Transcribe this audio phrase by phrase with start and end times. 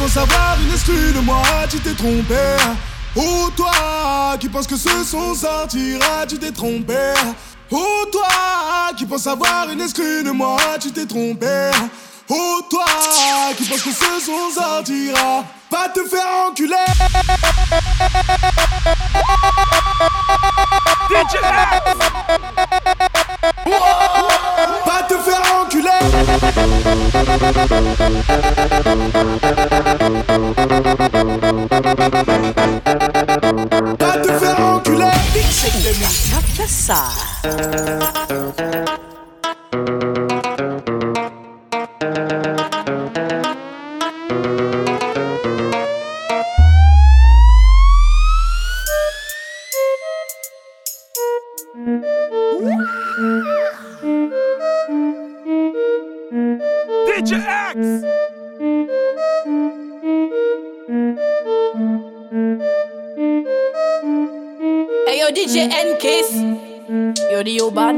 [0.00, 2.56] penses avoir une de moi, tu t'es trompé.
[3.14, 7.12] Oh toi qui penses que ce son sortira, tu t'es trompé.
[7.70, 11.70] Oh toi qui penses avoir une excuse de moi, tu t'es trompé.
[12.30, 12.84] Oh toi
[13.58, 16.76] qui penses que ce son sortira, va te faire enculer.
[24.86, 26.00] Va te faire enculer.
[35.90, 36.06] Academy.
[36.30, 36.66] Chapter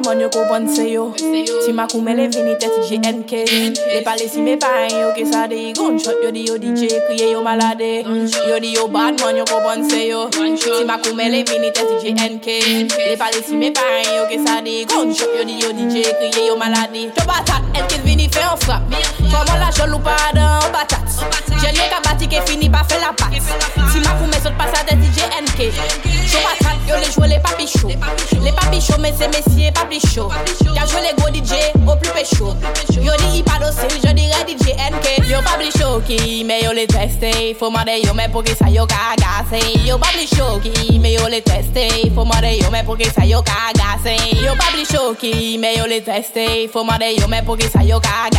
[0.03, 1.13] moun yo kompon se yo.
[1.65, 3.33] Si ma koume le vini tet JNK
[3.95, 7.31] Le pale si me paen yo ke sa de Gunshot yo di yo DJ kriye
[7.33, 8.05] yo malade.
[8.49, 10.29] Yo di yo bad moun yo kompon se yo.
[10.33, 12.47] Si ma koume le vini tet JNK
[13.11, 16.47] Le pale si me paen yo ke sa de Gunshot yo di yo DJ kriye
[16.47, 17.13] yo malade.
[17.17, 18.83] Yo batat, enkez vini fe yon frap.
[19.31, 21.07] Koman la jol ou padan, ou batat.
[21.63, 23.33] Jel yo ka bati ke fini pa fe la pat.
[23.93, 25.71] Si ma koume sot pasa det JNK
[26.33, 27.89] Yo batat, yo le jwe le papi show.
[28.43, 30.29] Le papi show men se mesye papi di show.
[30.75, 31.53] Yal jwe les go DJ,
[31.87, 32.57] au plus pecho.
[33.01, 37.55] Yo di i pa yo di DJ NK Yo pa show ki, yo le teste.
[37.59, 39.15] Fou mande yo men pour que ça yo ka
[39.85, 42.11] Yo pa show ki, yo le teste.
[42.15, 43.73] Fou mande yo men pour que ça yo ka
[44.43, 46.69] Yo pa show ki, yo le teste.
[46.73, 48.31] Fou mande yo men pour que ça yo ka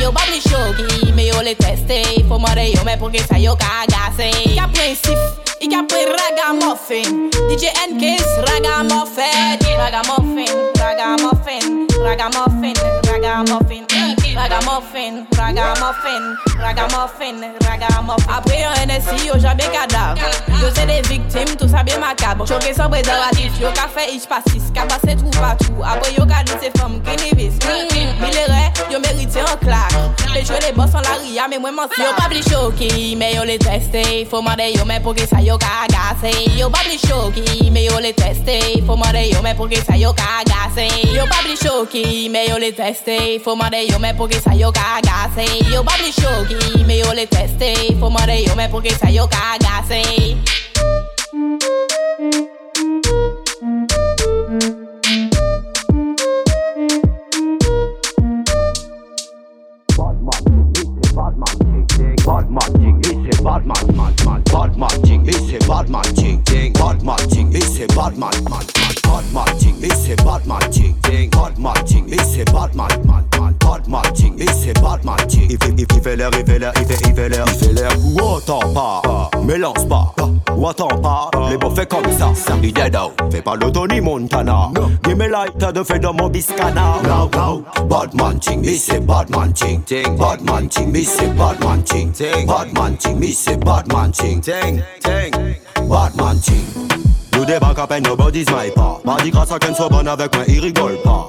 [0.00, 2.02] Yo pa show ki, yo le teste.
[2.28, 3.54] Fou yo
[4.66, 7.30] yo Ik heb een ragamuffin.
[7.30, 9.58] DJ NK's ragamuffin.
[9.76, 12.74] Ragamuffin, ragamuffin, ragamuffin, ragamuffin.
[13.02, 20.18] Ragamuffin, Ragamuffin, ragamuffin, ragamuffin, ragamuffin Apre yon NSI yo jabe kadab
[20.60, 24.26] Yo se de viktim, tou sa be makab Choke san prezervatif, yo ka fe ich
[24.28, 27.60] pasis Kaba se trou patou, apre yo ka dise fom kenivis
[28.22, 29.92] Milere, yo merite an klak.
[30.32, 33.34] Le jwe le boss an la ria, me mwen mansak Yo pa pli choki, me
[33.34, 34.26] yo le teste.
[34.30, 36.30] Fou mande yo men pou ki sa yo ka agase.
[36.56, 38.58] Yo pa pli choki, me yo le teste.
[38.86, 40.86] Fou mande yo men pou ki sa yo ka agase.
[41.12, 43.18] Yo pa pli choki, me yo le teste.
[43.42, 45.82] Fou mande yo men pou ki sa yo ka agase perché sai io cagasse Io
[45.82, 50.40] parlo sciocchi, me io le teste Fumare io me perché sai io cagasse
[62.24, 64.42] Bad matching is a bad man, man, man.
[64.44, 66.72] Bad matching is a bad man, ching, ching.
[66.72, 68.94] Bad matching is a bad man, man, man.
[69.02, 71.30] Bad matching is a bad man, ching, ching.
[71.30, 72.01] Bad matching.
[76.12, 77.46] fait l'heure, il fait l'heure, il fait, il fait l'heure.
[77.48, 80.14] Il fait l'heure ou attends pas, me lance pas,
[80.54, 82.32] ou attends pas, les beaux fait comme ça.
[82.62, 84.70] Il dead out, fais pas le Tony Montana.
[85.04, 86.96] Give me lighter de fait dans mon biscana.
[87.02, 90.16] Now, now, Batman ching, me c'est Batman ching, ting.
[90.16, 92.46] Batman ching, me c'est Batman ching, ting.
[92.46, 95.32] Batman ching, me c'est Batman ching, ting, ting.
[95.88, 97.01] Batman ching.
[97.42, 99.00] Nous débarque à peine, nobody's my pa.
[99.04, 101.28] Mardi grâce à qu'elle soit bonne avec moi, il rigole pas.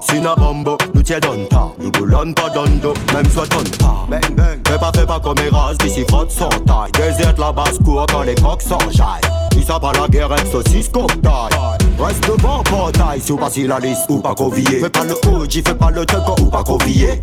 [0.00, 1.70] Sina bombo, nous t'y donne pas.
[1.78, 4.06] Nous boulonne pas dans dos, même soit donne pas.
[4.08, 4.58] Bang bang.
[4.66, 6.90] Fais pas, fais pas comme Eras, d'ici frotte son taille.
[6.94, 9.20] Déserte la basse cour quand les coques s'enjaillent.
[9.54, 11.50] Ils savent pas la guerre avec saucisse cocktail.
[11.98, 14.80] Reste devant portail, si ou pas si la liste ou pas convier.
[14.80, 17.20] Fais pas le OG, fais pas le tuck ou pas convier.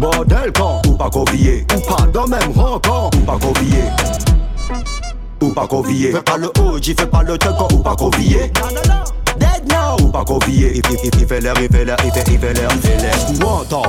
[0.00, 1.64] Bordel quand ou pas convier.
[1.76, 3.84] Ou pas dans même rang quand ou pas convier.
[5.40, 6.12] Ou pas convier.
[6.12, 8.50] Fais pas le OG, fais pas le tuck ou pas convier.
[9.38, 9.96] Dead now.
[10.02, 12.80] Ou pas convier, il, fait l'air, il fait l'air, il fait, il fait l'air, il
[12.80, 13.14] fait l'air.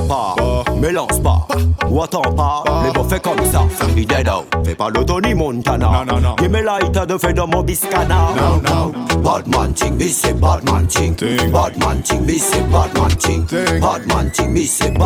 [0.08, 0.36] Pas,
[0.76, 1.48] mélange pas.
[1.90, 3.64] Ou attends pas, les beaux fait comme ça.
[3.98, 6.06] Il dead out, fais pas le Tony Montana.
[6.40, 8.30] Give me light de fait dans mon biscana.
[8.36, 9.22] No, no.
[9.22, 11.16] Bad man ting, me say bad man ting.
[11.51, 13.46] Bad man ting, me say bad man ting.
[13.81, 14.98] Bad man ting, me ting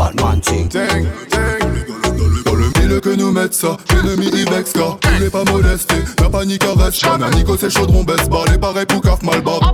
[0.43, 1.72] Ting, ting.
[3.01, 7.29] Que nous mette ça, ennemi Ibex car il est pas modesté, la panique reste Chana,
[7.31, 9.65] Nico c'est chaudron baisse bas, les pareils pour caf mal barré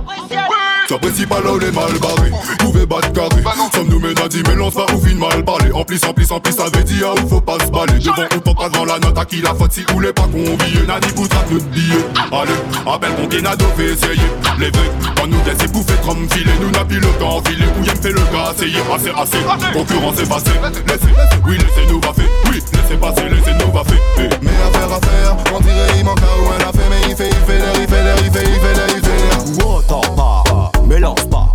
[0.88, 4.42] T'apprécies pas là où les mal barrés, pouvez battre carré Somme nous mène à 10
[4.48, 7.14] mélange pas ou fin mal parler En plus, en plus, en plus, ça veut dire
[7.22, 9.54] où faut pas se baler Devant ou t'en passe dans la note à qui la
[9.54, 12.04] faute si ou les pas conviés N'a dit poutre notre billet.
[12.32, 14.20] Allez, appelle mon Kenado fait essayer.
[14.58, 14.70] Vrais,
[15.16, 16.52] quand nous laissez bouffer comme filet.
[16.60, 20.18] Nous n'a plus le temps filer, ou y'aime fait le gars Essayez, assez, assez, concurrence
[20.20, 20.58] est passée.
[20.86, 21.14] Laissez,
[21.46, 24.38] oui, laissez-nous faire Oui, laissez facile et c'est nous va faire.
[24.42, 27.28] Mais affaire à faire, on dirait il manque à ou un affaire, mais il fait,
[27.28, 29.64] il fait l'air, il fait l'air, il fait, il fait l'air, il fait.
[29.64, 31.48] Ou attends pas, mélange pas,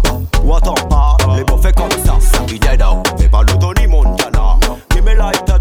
[0.44, 2.60] ou attends pas, les beaux faits comme ça, ça me dit
[3.18, 4.32] c'est pas l'autonomie mondiale,
[4.90, 5.55] qui me.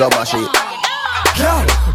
[0.00, 0.59] So much shit.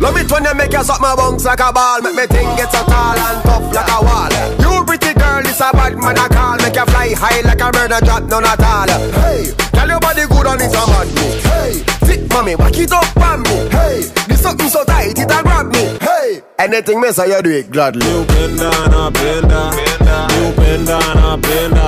[0.06, 2.00] Love it when you make you suck my bones like a ball.
[2.00, 4.30] Make me think it's so tall and tough like a wall.
[4.62, 6.58] You pretty girl, this a bad man I call.
[6.62, 8.86] Make you fly high like a bird drop none at all.
[9.18, 11.72] Hey, tell your body good on it's a madness Hey,
[12.06, 13.58] thick mommy, back it up on me.
[13.74, 15.98] Hey, this something so tight it a grab me.
[15.98, 18.06] Hey, anything me say you do it gladly.
[18.06, 19.95] You bend down, I bend down.
[20.06, 21.84] napenda.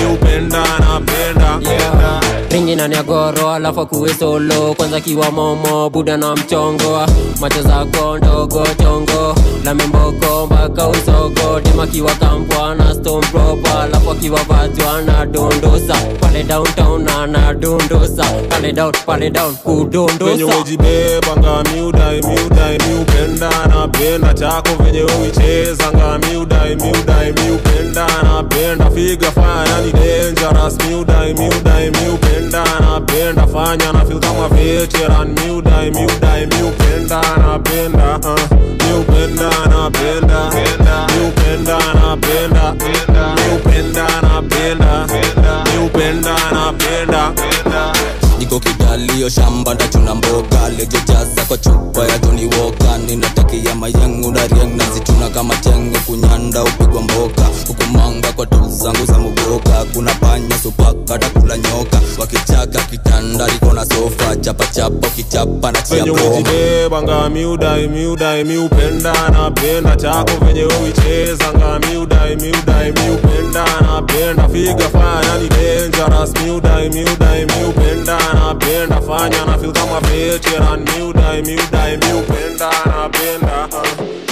[0.00, 1.60] Ni upenda napenda.
[2.50, 4.74] Ringi nani agoro alafu akuwe solo.
[4.74, 7.06] Kwanza kiwa momo buda na mchongo.
[7.40, 9.34] Macho zako ndogo chongo.
[9.64, 15.94] Lamemboko mpaka usogo demakiwa kampwana stompropa alafu akiwa vajwa na dondosa.
[16.20, 24.34] Pale downtown anadondosa pale down pale down kudondosa venye wejibebanga miudai miudai miupenda napenda.
[24.34, 33.46] Chako venye uichezanga miudai miudai miupenda napenda figa fanya ni dangerous miudai miudai miupenda napenda
[33.46, 38.40] fanya na feel kama veteran miudai miudai miupenda napenda uh.
[38.86, 40.50] miupenda napenda
[41.16, 42.74] miupenda napenda
[43.36, 45.06] miupenda napenda
[45.74, 47.32] miupenda napenda
[48.42, 50.68] niko kidalio shamba ndachuna mboga.
[50.68, 57.02] Lejejaza kwa chupa ya joni woka ninatakia mayangu na riang nazituna kama tenge kunyanda upigwa
[57.02, 57.42] mboka.
[57.68, 59.84] Hukumanga kwa tu zangu za muboka.
[59.94, 62.00] Kuna panya supaka takula nyoka.
[62.18, 64.36] Wakichaka kitanda liko na sofa.
[64.36, 70.44] Chapachapa ukichapa na chia venye broma umejibebanga miudai miudai miupenda napenda chako.
[70.46, 74.48] Venye uichezanga miudai miudai miupenda napenda.
[74.48, 76.30] Figa fanya ni dangerous.
[76.44, 79.00] Miudai miudai miupenda napenda.
[79.00, 80.80] Fanya na feel kama veteran.
[80.96, 83.68] Miudai miudai miupenda napenda.
[83.72, 84.31] uh,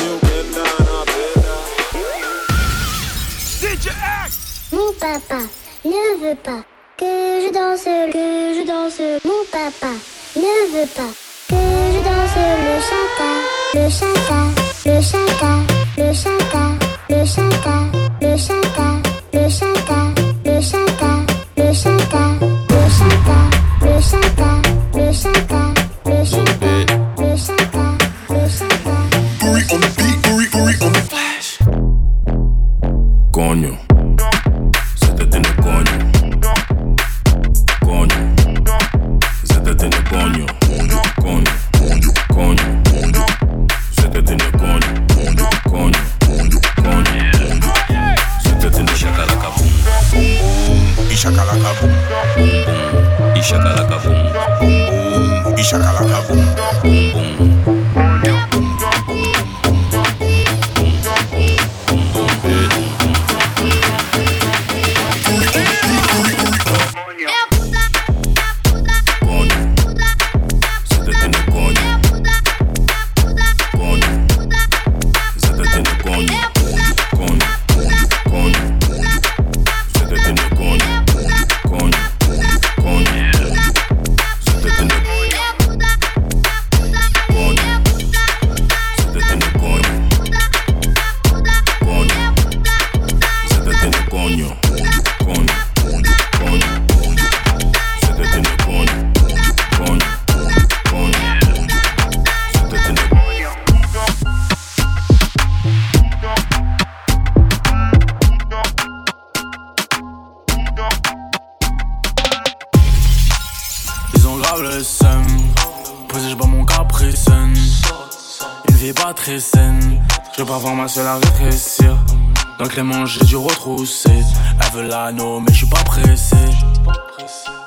[5.00, 5.40] papa
[5.84, 6.62] ne veut pas
[6.98, 9.00] que je danse, que je danse.
[9.24, 9.92] Mon papa
[10.36, 11.12] ne veut pas
[11.48, 13.30] que je danse le chata,
[13.74, 14.40] le chata,
[14.84, 15.69] le chata,
[55.70, 56.49] shakala kaboom.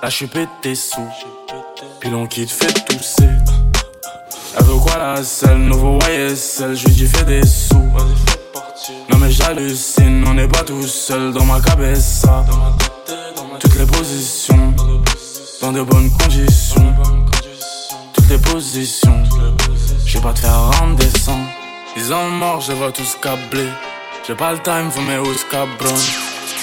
[0.04, 1.08] Là, je suis sous.
[2.02, 3.24] Puis l'on quitte, fait tousser.
[4.58, 7.90] Elle veut quoi la selle Nouveau YSL, je lui dis fais des sous.
[9.10, 12.44] Non, mais j'hallucine, on n'est pas tout seul dans ma cabessa.
[13.62, 14.74] Toutes les positions,
[15.62, 16.94] dans de bonnes conditions.
[18.12, 19.24] Toutes les positions,
[20.06, 21.48] je vais pas te faire rendre des sangs.
[21.96, 23.70] Ils ont mort, je vois tous câblés.
[24.28, 25.96] J'ai pas le time, faut mes hausses cabron.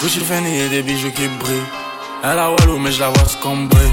[0.02, 1.89] Gucci Fendi et des bijoux qui brillent.
[2.22, 3.90] Elle a Walou, mais je la vois se combrer.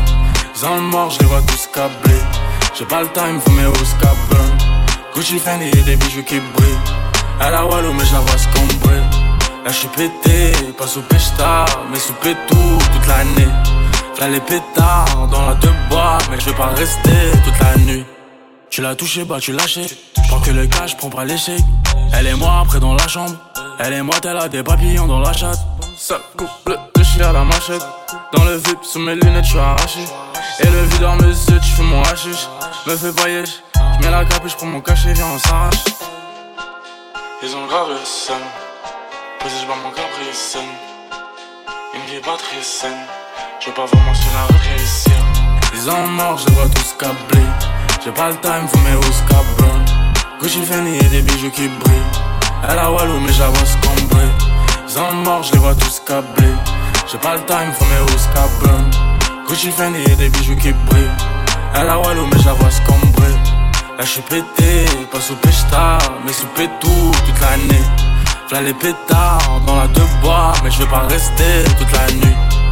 [0.55, 2.21] Ils ont le mort, je les vois tous câblés.
[2.77, 3.95] J'ai pas le time, faut mes roses
[5.15, 6.77] Gucci Fendi et des bijoux qui brillent.
[7.39, 8.99] Elle a Wallo, mais je la vois scombrer.
[9.63, 13.51] Là, je suis pété, pas sous pêche-tard, mais sous tout toute l'année.
[14.19, 18.16] Là, les pétards dans la deux bois, mais je vais pas rester toute la nuit.
[18.69, 19.85] Tu l'as touché, bah tu lâché.
[20.27, 21.59] Prends que le cash, prends pas l'échec.
[22.13, 23.35] Elle et moi après dans la chambre.
[23.79, 25.59] Elle et moi, elle a des papillons dans la chatte.
[25.97, 27.85] Ça couple de chien à la machette.
[28.33, 29.99] Dans le VIP, sous mes lunettes, je suis arraché.
[30.59, 32.47] Et le videur me dit, tu fais mon hashish.
[32.85, 35.83] Me fais pailler, je mets la capuche pour mon cachet, viens, on s'arrache.
[37.43, 38.37] Ils ont grave le seum.
[39.39, 40.57] Posé, je mon caprice.
[41.93, 43.05] Une vie pas très saine.
[43.59, 45.11] Je veux pas vraiment sur la réussir.
[45.73, 47.45] Ils ont mort, je vois tous câblés.
[48.07, 49.83] J'ai pas le time, faut mes hausses cabrons.
[50.41, 52.13] Gucci Fendi et des bijoux qui brillent.
[52.63, 54.29] Elle a Walou, mais vois scombrer.
[54.87, 56.55] Ils ont mort, je les vois tous câblés.
[57.11, 58.89] J'ai pas le time, faut mes hausses cabrons.
[59.49, 61.11] Gucci Fendi et des bijoux qui brillent.
[61.75, 63.33] Elle a Walou, mais vois scombrer.
[63.97, 66.47] Là, je suis pété, pas sous pêche-tard, mais sous
[66.79, 67.83] tout toute l'année.
[68.47, 69.87] V'là les pétards dans la
[70.21, 72.66] bois, mais je pas rester toute la nuit.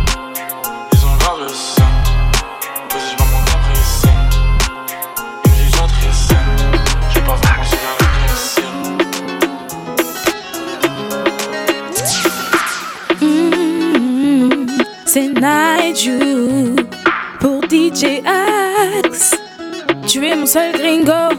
[17.39, 19.35] Pour DJ Axe.
[20.07, 21.33] Tu es mon seul gringo.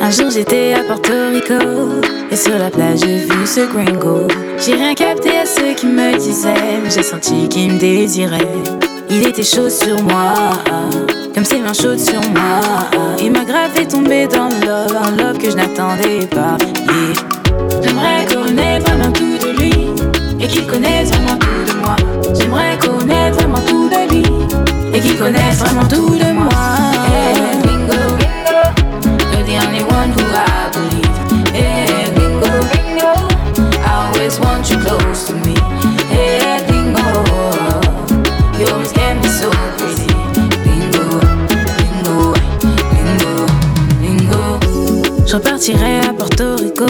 [0.00, 1.54] Un jour j'étais à Porto Rico
[2.30, 4.28] et sur la plage j'ai vu ce gringo.
[4.58, 8.62] J'ai rien capté à ce qu'il me disait, mais j'ai senti qu'il me désirait.
[9.08, 10.34] Il était chaud sur moi,
[11.34, 12.60] comme ses mains chaudes sur moi.
[13.22, 16.58] Il m'a grave fait tomber dans le love, un love que je n'attendais pas.
[17.82, 19.72] J'aimerais connaître vraiment tout de lui
[20.40, 21.38] et qu'il connaisse vraiment
[22.38, 24.24] J'aimerais connaître vraiment tout de lui
[24.92, 26.48] et qu'il connaisse vraiment tout de moi.
[27.08, 28.00] Hey, bingo,
[29.32, 31.16] you're the only one who I believe.
[31.54, 32.52] Hey, bingo,
[33.82, 35.54] I always want you close to me.
[36.10, 37.06] Hey, bingo,
[38.58, 40.08] you always get me so crazy.
[40.64, 41.20] Bingo,
[41.78, 42.34] bingo,
[42.92, 43.46] bingo,
[44.00, 44.60] bingo.
[45.26, 46.86] Je repartirai à Porto Rico.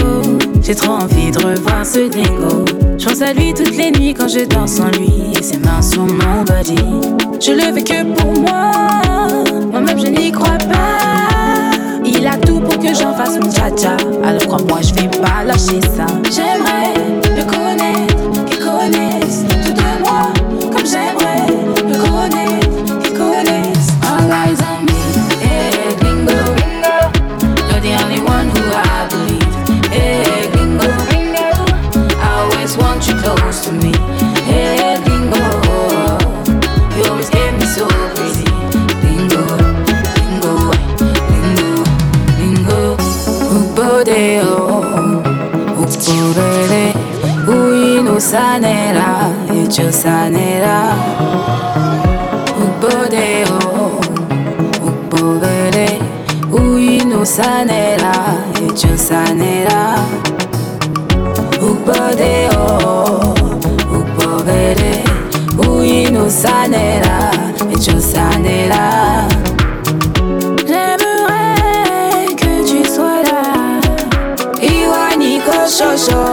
[0.63, 2.65] J'ai trop envie de revoir ce gringo.
[2.99, 5.83] Je pense à lui toutes les nuits quand je danse sans lui et ses mains
[5.83, 6.77] sur mon body.
[7.41, 8.71] Je le veux que pour moi,
[9.71, 11.71] moi-même je n'y crois pas.
[12.05, 13.97] Il a tout pour que j'en fasse mon cha-cha.
[14.25, 16.07] Alors crois-moi, je vais pas lâcher ça.
[16.31, 16.95] J'aimerais
[49.75, 50.95] sanera, hecho sanera.
[52.57, 53.59] Ubodeo,
[54.83, 55.99] ubodele.
[56.53, 58.13] Uino sanera,
[58.61, 59.97] hecho sanera.
[61.61, 63.35] Ubodeo,
[63.99, 65.03] ubodele.
[65.69, 67.31] Uino sanera,
[67.73, 69.27] hecho sanera.
[70.69, 73.81] J'aimerais que tu sois là.
[74.63, 76.24] Iwaniko Shosho.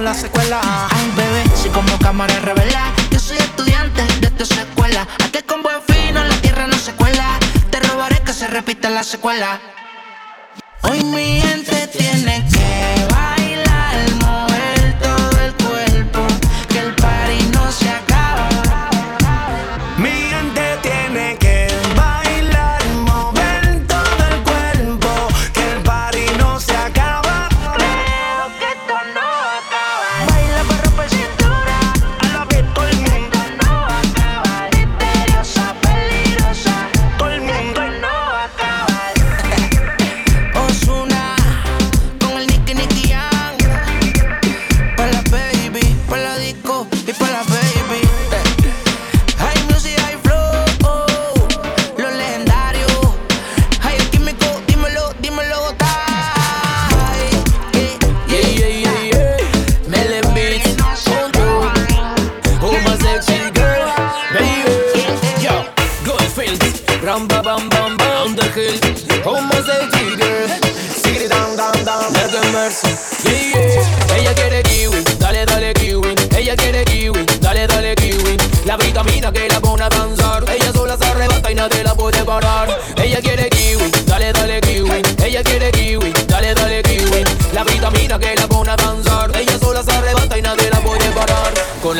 [0.00, 0.60] la secuela.
[0.90, 2.92] Ay, bebé, si como cámara revela.
[3.10, 5.06] Yo soy estudiante de tu secuela.
[5.24, 7.38] A que con buen fino la tierra no se cuela.
[7.70, 9.60] Te robaré que se repita la secuela.
[10.82, 12.95] Hoy mi gente tiene que.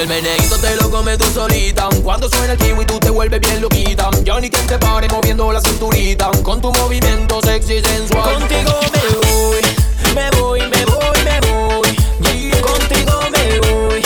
[0.07, 1.89] El meneguito te lo comes tú solita.
[2.05, 4.09] Cuando suena el kiwi, tú te vuelves bien loquita.
[4.23, 6.31] Yo ni quien te pare moviendo la cinturita.
[6.45, 8.35] Con tu movimiento sexy sensual.
[8.35, 9.61] Contigo me voy,
[10.15, 11.97] me voy, me voy, me voy.
[12.61, 14.03] Contigo me voy,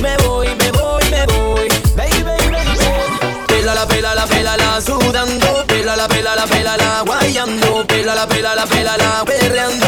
[0.00, 1.68] me voy, me voy, me voy.
[1.96, 3.44] Baby, baby, baby.
[3.46, 5.66] Pela la pela la pela la sudando.
[5.66, 7.86] Pela la pela la pela la guayando.
[7.86, 9.81] Pela la pela la pela la perreando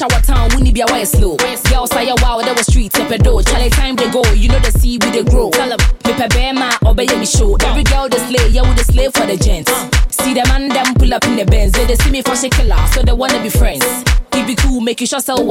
[0.00, 1.36] shower town, we need be a way slow.
[1.36, 3.42] Girls say a wow, there was street up a door.
[3.42, 5.50] Charlie time they go, you know the sea we they grow.
[5.50, 7.56] Tell them, me pe bear ma, obey me show.
[7.68, 9.70] Every girl they slay, yeah we they slave for the gents.
[9.70, 9.90] Uh.
[10.08, 12.48] See them man them pull up in the Benz, they, they see me for she
[12.48, 13.84] killer, so they wanna be friends.
[14.32, 15.44] It be cool, make you sure sell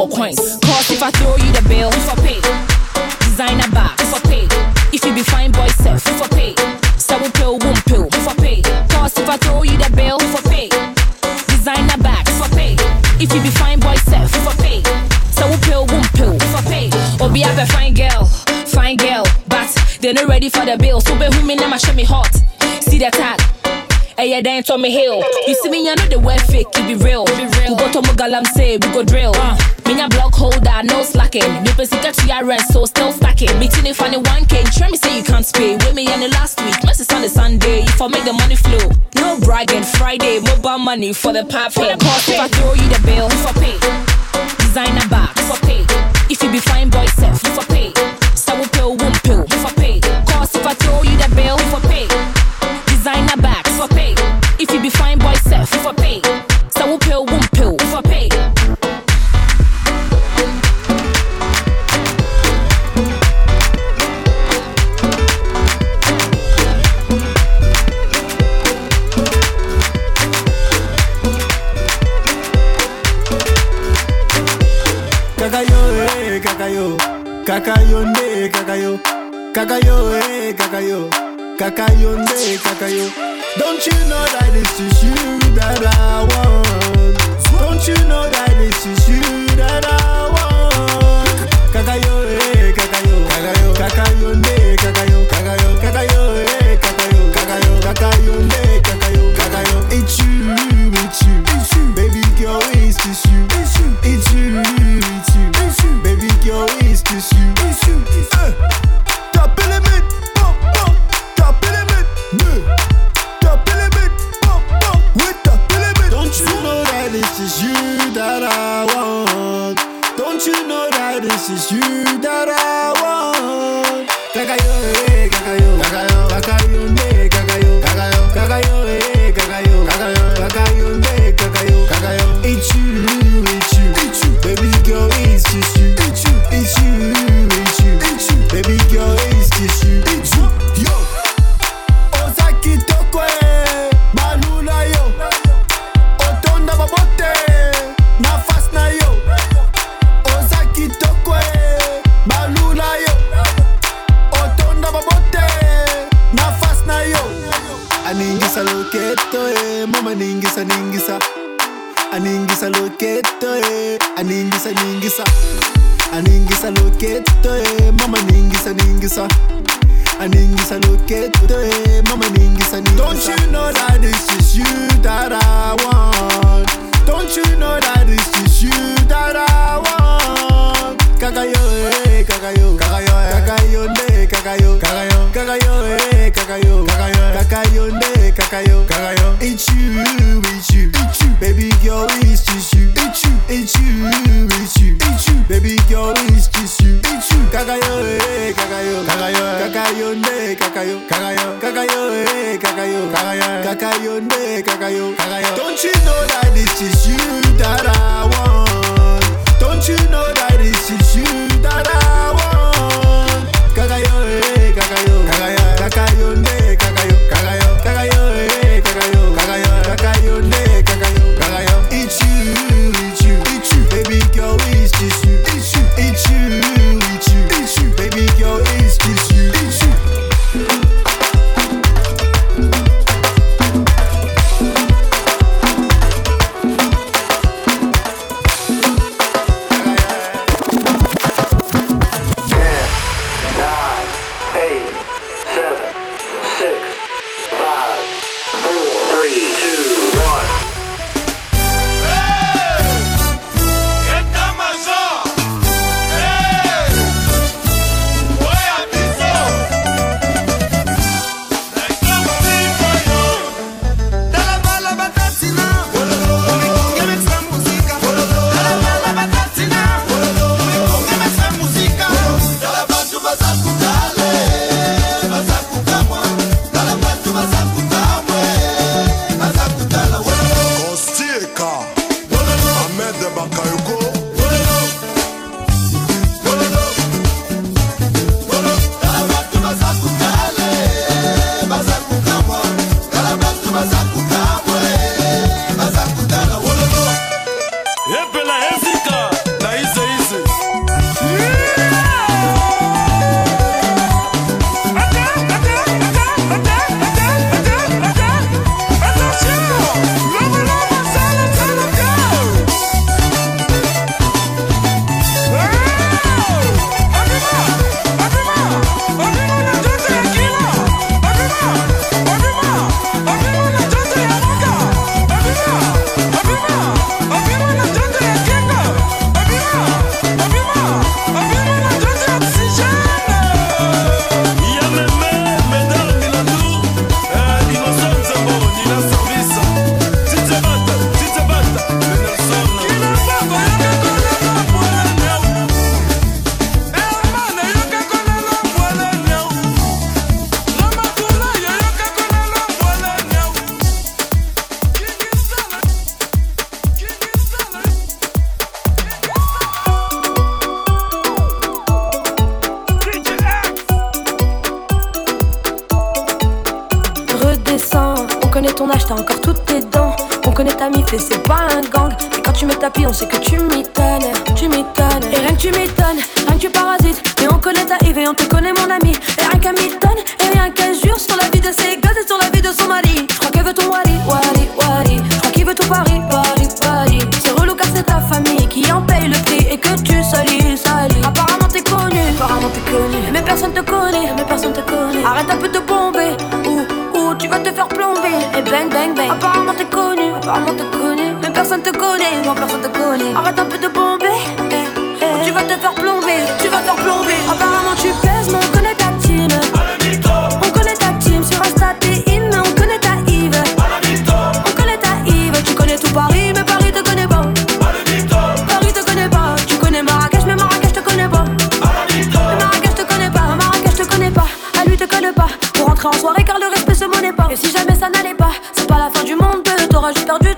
[425.99, 427.47] rentrer en soirée car le respect se monnaie pas.
[427.51, 430.49] Et si jamais ça n'allait pas, c'est pas la fin du monde, t'auras juste perdu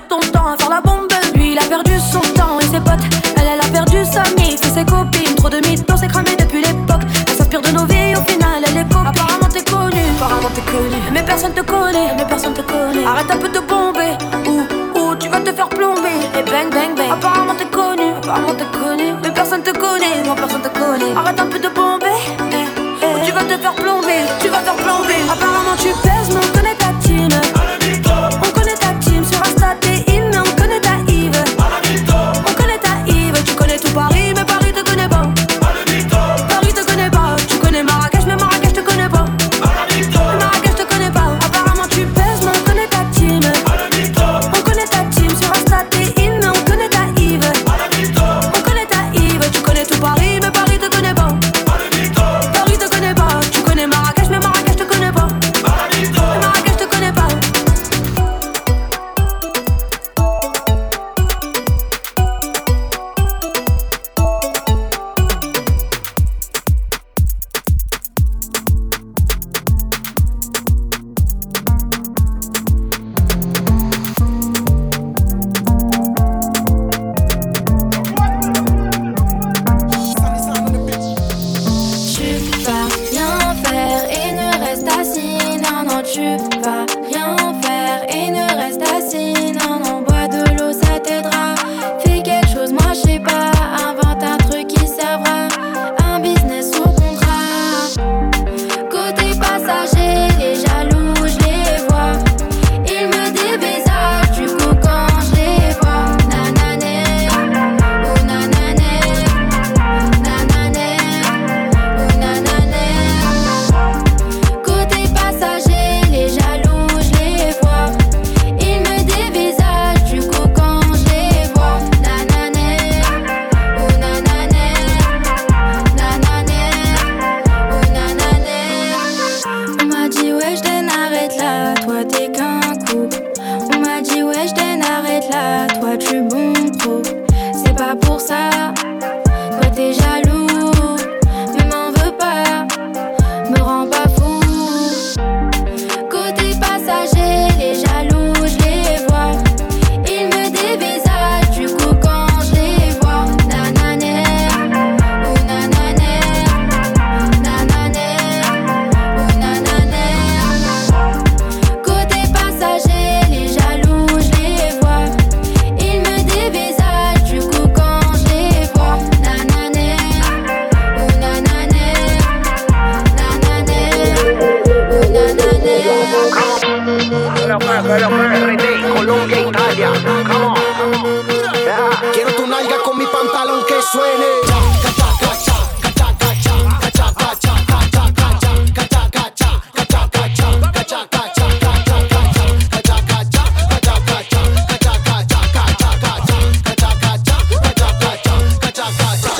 [182.80, 184.26] con mi pantalón que suene.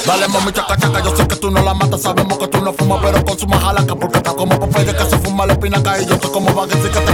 [0.04, 0.52] Dale mami
[1.04, 3.94] yo sé que tú no la matas, sabemos que tú no fumas, pero consumas jalaca
[3.94, 6.90] porque está como papel de que se fuma la espinaca y yo estoy como baguette
[6.90, 7.12] que te.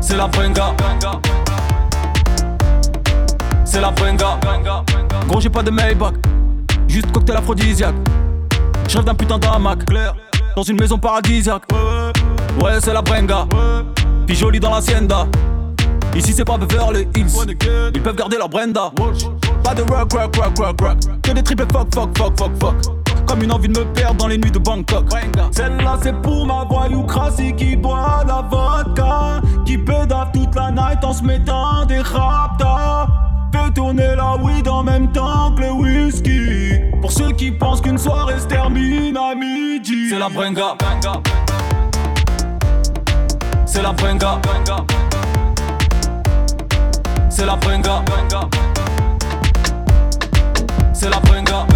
[0.00, 0.74] C'est la bringa.
[3.64, 4.38] C'est la bringa.
[5.28, 6.14] Gros, j'ai pas de Maybach.
[6.88, 7.94] Juste cocktail aphrodisiaque.
[8.88, 9.38] Je rêve d'un putain.
[9.86, 10.14] Clair.
[10.54, 11.62] Dans une maison paradisiaque.
[12.60, 13.46] Ouais, c'est la bringa.
[14.26, 15.26] Puis jolie dans l'hacienda.
[16.14, 17.56] Ici c'est pas Beverly Hills
[17.94, 18.92] Ils peuvent garder leur Brenda
[19.64, 23.01] Pas de rock, rock, rock, rock, rock Que des triples fuck, fuck, fuck, fuck, fuck
[23.32, 25.06] Comme une envie de me perdre dans les nuits de Bangkok.
[25.52, 31.14] Celle-là c'est pour ma voyoucratie qui boit la vodka Qui pédale toute la night en
[31.14, 33.06] se mettant des raptas
[33.50, 36.78] Fait tourner la weed en même temps que le whisky.
[37.00, 40.10] Pour ceux qui pensent qu'une soirée se termine à midi.
[40.10, 40.76] C'est la bringa.
[43.64, 44.40] C'est la bringa.
[47.30, 48.04] C'est la bringa.
[50.92, 51.71] C'est la bringa.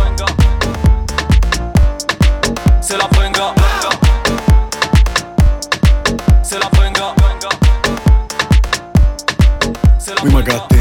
[6.43, 6.71] C'est la.
[9.99, 10.15] C'est.
[10.25, 10.77] Oui, m'a gâté.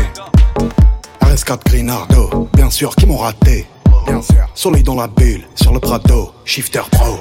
[1.22, 3.68] RS4 Grinardo, bien sûr, qui m'ont raté.
[4.08, 4.48] Bien sûr.
[4.54, 7.20] Soleil dans la bulle, sur le Prado, shifter pro.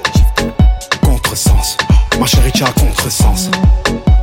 [1.03, 1.79] Contresens,
[2.21, 3.51] ma chérie, tu as contresens.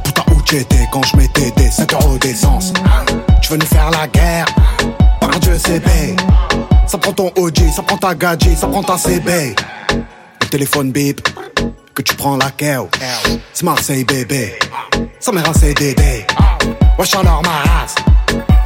[0.06, 2.72] Putain, où t'étais quand je mettais des 5 euros d'essence?
[3.42, 4.46] Tu veux nous faire la guerre?
[5.20, 6.16] Par Dieu, c'est bé.
[6.88, 9.56] Ça prend ton OG, ça prend ta gadget, ça prend ta CB.
[10.52, 11.22] Téléphone bip,
[11.96, 12.90] que tu prends la keo.
[13.54, 14.60] C'est Marseille, bébé.
[15.18, 16.26] Ça m'est un CDD.
[17.00, 17.96] Wesh alors ma race.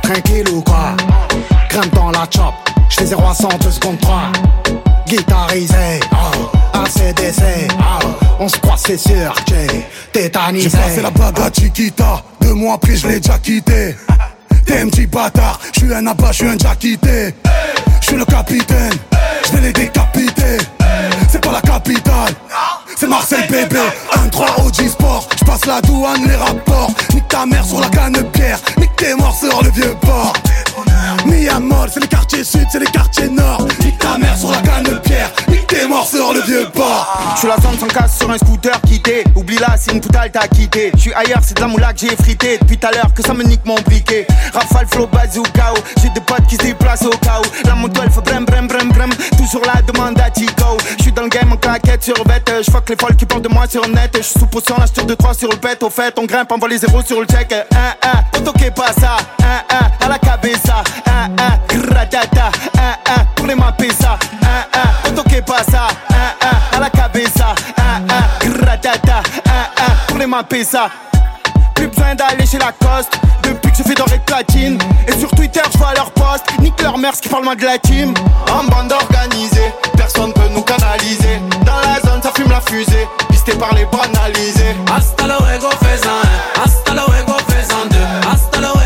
[0.01, 0.97] Tranquille ou quoi?
[1.69, 2.55] Grimpe dans la chop.
[2.89, 4.31] J'fais 0 à 100, 2 secondes 3.
[5.07, 6.49] Guitarisé, oh.
[6.73, 7.43] ACDC,
[7.77, 8.07] oh.
[8.39, 10.71] On se croit, c'est sûr, j'ai tétanisé.
[10.71, 13.95] J'ai passé la bague à Chiquita, deux mois après je l'ai déjà quitté.
[14.65, 17.35] T'es un petit bâtard, je suis un abat, je suis un déjà quitté.
[18.01, 18.93] Je suis le capitaine,
[19.45, 20.57] je vais les décapiter.
[21.29, 22.33] C'est pas la capitale,
[22.95, 23.79] c'est Marseille bébé.
[24.31, 26.91] 1-3 OG Sport, je passe la douane, les rapports.
[27.13, 30.33] Nique ta mère sur la canne de pierre, nique tes morts sur le vieux port.
[31.25, 33.67] Miamol, c'est les quartiers sud, c'est les quartiers nord.
[33.83, 37.33] Nique ta mère sur la canne de pierre, nique tes morts sur le vieux port.
[37.35, 39.23] Je suis la zone sans casse sur un scooter quitté.
[39.35, 40.91] Oublie là, c'est une poutale t'a quitté.
[40.95, 42.57] Je suis ailleurs, c'est de la moula que j'ai frité.
[42.59, 44.27] Depuis tout à l'heure que ça me nique mon briquet.
[44.53, 45.73] Rafale, flow, bazooka.
[46.01, 47.67] J'ai des potes qui se déplacent au où.
[47.67, 49.09] La moto elle fait brem, brem, brem, brem.
[49.37, 50.77] Toujours la demande à Tico.
[50.97, 52.51] Je suis dans le game en claquette sur bête.
[52.65, 54.11] Je fuck les folles qui parlent de moi sur net.
[54.15, 55.81] Je suis sous potion, la de 3 sur le pet.
[55.83, 57.51] Au fait, on grimpe, on voit les zéros sur le check.
[57.51, 59.17] Un, un, on toque pas ça.
[59.41, 60.83] Un, un, à la cabeza.
[61.15, 62.51] Un, un, gratata.
[62.77, 64.17] Un, un, pour les mapper ça.
[64.41, 65.87] Un, un, on toque pas ça.
[66.09, 67.55] Un, un, à la cabeza.
[67.77, 69.23] Un, gratata.
[69.45, 70.89] Un, un, pour les mapper ça.
[71.73, 75.59] Plus besoin d'aller chez Lacoste Depuis que je fais doré de platine Et sur Twitter
[75.73, 78.13] je vois leurs posts Nique leur mère ce qui parle moins de la team
[78.49, 83.53] En bande organisée Personne peut nous canaliser Dans la zone ça fume la fusée Pisté
[83.55, 88.84] par les banalisés Hasta luego faisant un, hasta luego faisant deux, hasta luego,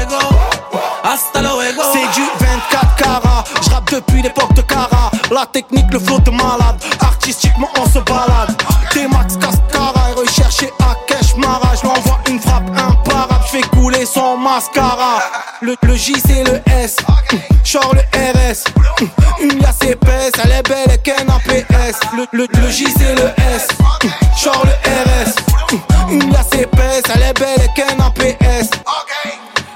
[3.91, 5.11] depuis l'époque de Cara.
[5.31, 6.77] La technique, le flow de malade.
[6.99, 8.55] Artistiquement on se balade.
[8.91, 14.37] T-Max Cascara Et recherché à Cash Mara Je une frappe imparable Je fais couler son
[14.37, 15.19] mascara.
[15.61, 16.97] Le, le J c'est le S.
[17.63, 18.63] Genre le RS
[19.41, 20.31] Une liasse épaisse.
[20.43, 23.67] Elle est belle et qu'un APS le, le, le J c'est le S.
[24.41, 27.03] Genre le RS Une liasse épaisse.
[27.13, 28.48] Elle est belle et qu'un APS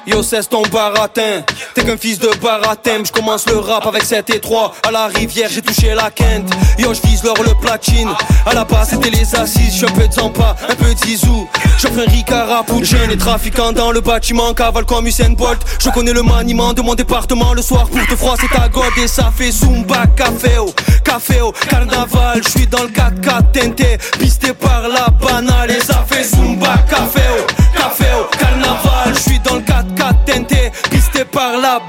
[0.05, 1.43] Yo, cesse ton baratin.
[1.73, 3.03] T'es qu'un fils de baratin.
[3.05, 4.75] Je commence le rap avec 7 et 3.
[4.85, 6.49] À la rivière, j'ai touché la quinte.
[6.77, 8.09] Yo, je vise l'or, le platine.
[8.45, 9.71] À la base, c'était les assises.
[9.71, 11.47] Je suis un peu de Zampa, un peu de Zizou.
[11.79, 14.53] J'offre un Ricard jeunes et trafiquants dans le bâtiment.
[14.53, 15.61] Cavale comme Usain Bolt.
[15.79, 17.53] Je connais le maniement de mon département.
[17.53, 20.73] Le soir, pour te froid, c'est ta god et ça fait Zumba, café au,
[21.05, 22.41] café au, carnaval.
[22.43, 25.71] Je suis dans le 4x4 teinté, pisté par la banale.
[25.71, 27.21] Et ça fait Zumba, café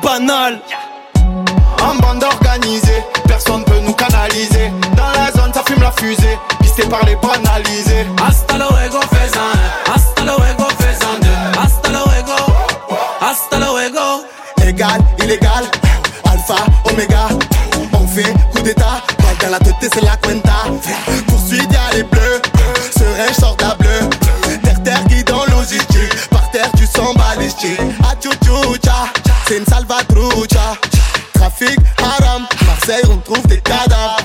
[0.02, 0.60] banale.
[1.82, 4.72] En bande organisée, personne peut nous canaliser.
[4.96, 8.06] Dans la zone, ça fume la fusée, pisté par les banalisés.
[8.26, 9.52] Hasta luego, faisan.
[9.94, 11.60] Hasta luego, faisan deux.
[11.60, 12.36] Hasta luego.
[13.20, 14.24] Hasta luego.
[14.58, 15.64] Légal, illégal,
[16.30, 17.28] alpha, oméga.
[17.92, 20.64] On fait coup d'état, balle dans la tête, c'est la cuenta.
[21.26, 22.40] Poursuite, y'a les bleus.
[22.96, 24.08] Serein, sort la bleue.
[24.62, 26.28] Terre, terre, guidon logistique.
[26.30, 27.78] Par terre, du sang balistique.
[28.02, 29.12] Ah, tchou-tchou-tcha,
[29.46, 30.76] c'est une salvatrucha.
[31.34, 32.46] Trafic, haram.
[32.66, 34.16] Marseille, on trouve des cadavres.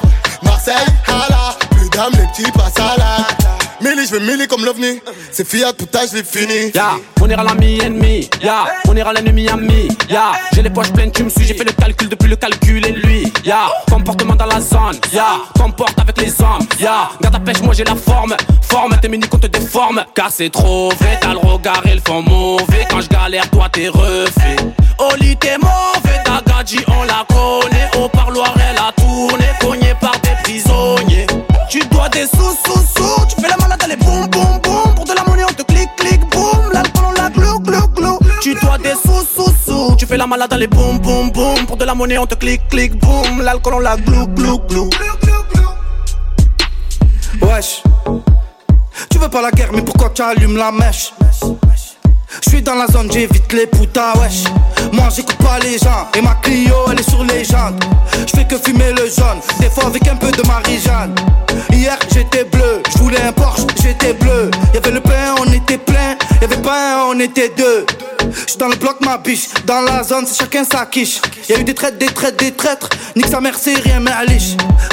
[0.44, 0.76] Marseille,
[1.08, 1.56] hala.
[1.72, 3.69] Plus d'âme, les petits passent à.
[3.82, 5.00] Millie, je veux Millie comme l'ovni.
[5.32, 6.72] C'est Fiat, putain, je l'ai fini.
[6.74, 11.12] Ya, on ira l'ami ennemi, ya, on ira l'ennemi ami, ya, j'ai les poches pleines,
[11.12, 14.46] tu me suis, j'ai fait le calcul depuis le calcul et lui, ya, comportement dans
[14.46, 18.36] la zone, ya, comporte avec les hommes, ya, garde ta pêche, moi j'ai la forme,
[18.62, 22.02] forme, t'es mini qu'on te déforme, car c'est trop vrai, t'as le regard et le
[22.06, 24.56] fond mauvais, quand je galère, toi t'es refait,
[25.20, 30.18] lit t'es mauvais, ta gadji on la connaît, au parloir elle a tourné, cogné par
[30.22, 31.28] des prisonniers,
[31.70, 35.06] tu dois des sous, sous, sous, tu fais la malade, allez boum, boum, boum, pour
[35.06, 38.56] de la monnaie on te clique, clique, boum, l'alcool on la glou, glou, glou, tu
[38.56, 41.86] dois des sous, sous, sous, tu fais la malade, allez boum, boum, boum, pour de
[41.86, 44.90] la monnaie on te clique, clique, boum, l'alcool on la glou, glou, glou.
[47.42, 47.84] Wesh,
[49.10, 51.14] tu veux pas la guerre, mais pourquoi tu allumes la mèche?
[52.44, 54.44] Je suis dans la zone, j'évite les putas, wesh.
[54.94, 57.84] Moi j'écoute pas les gens, et ma Clio elle est sur les jantes.
[58.28, 61.16] Je fais que fumer le jaune, des fois avec un peu de Marie-Jeanne.
[61.72, 64.52] Hier j'étais bleu, je voulais un Porsche, j'étais bleu.
[64.74, 67.86] Y'avait le pain, on était plein, y'avait pas un, on était deux.
[68.46, 71.20] J'suis dans le bloc, ma biche, dans la zone, c'est chacun sa quiche.
[71.50, 74.20] Y'a eu des traites, des traites, des traîtres, nique sa mère, c'est rien, mais à.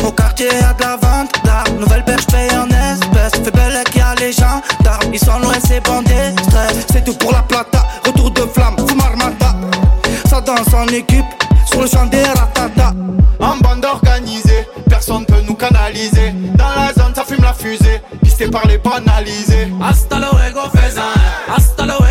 [0.07, 3.43] Au quartier y'a de la vente d'armes, nouvelle berge paye en espèces.
[3.45, 3.83] Fait belle
[4.21, 5.83] les gens d'armes, ils sont loin, c'est
[6.43, 6.87] stress.
[6.93, 9.55] C'est tout pour la plata, retour de flamme, fume armada.
[10.29, 11.25] Ça danse en équipe,
[11.67, 12.93] sur le champ des ratata.
[13.41, 16.33] En bande organisée, personne peut nous canaliser.
[16.57, 19.73] Dans la zone, ça fume la fusée, pisté par les banalisés.
[19.83, 21.03] Hasta luego, faisan,
[21.55, 22.06] hasta luego,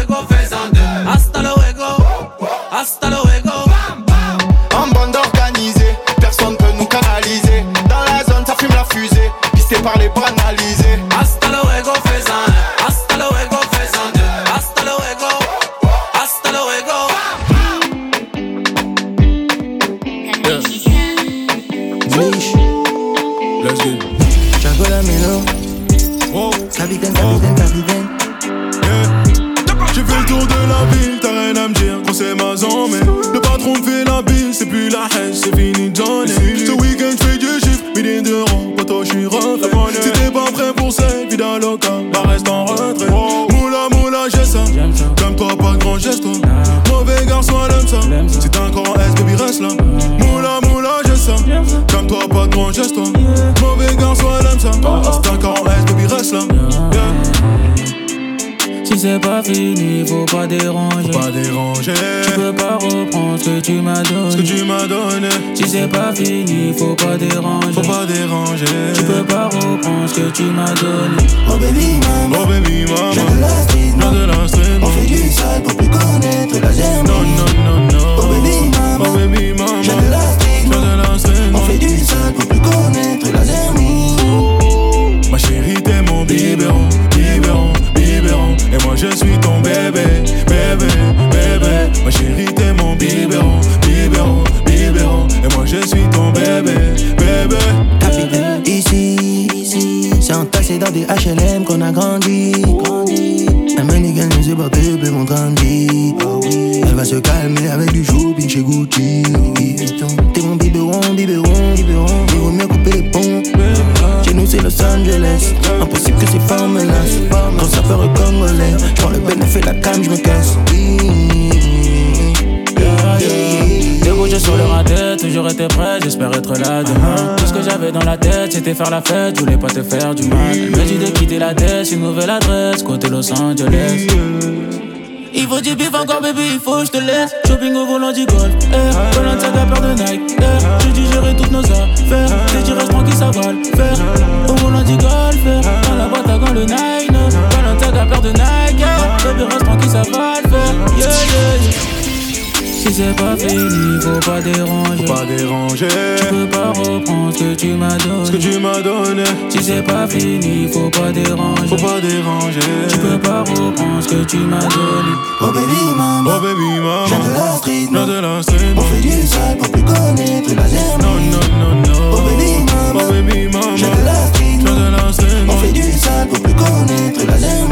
[159.65, 161.67] c'est pas fini, faut pas déranger.
[161.67, 162.59] Faut pas déranger.
[162.87, 165.13] Tu peux pas reprendre ce que tu m'as donné.
[165.41, 167.05] Oh baby maman, Oh baby maman.
[167.07, 168.75] j'ai de la street, J'ai de la street.
[168.77, 171.01] on fait du sale pour plus connaître la germe.
[171.01, 172.11] Non, non, non, non.
[172.13, 173.75] Oh baby maman, Oh baby maman.
[173.75, 175.45] j'ai de la street, J'ai de la street.
[175.49, 177.69] on fait du sale pour plus connaître la germe.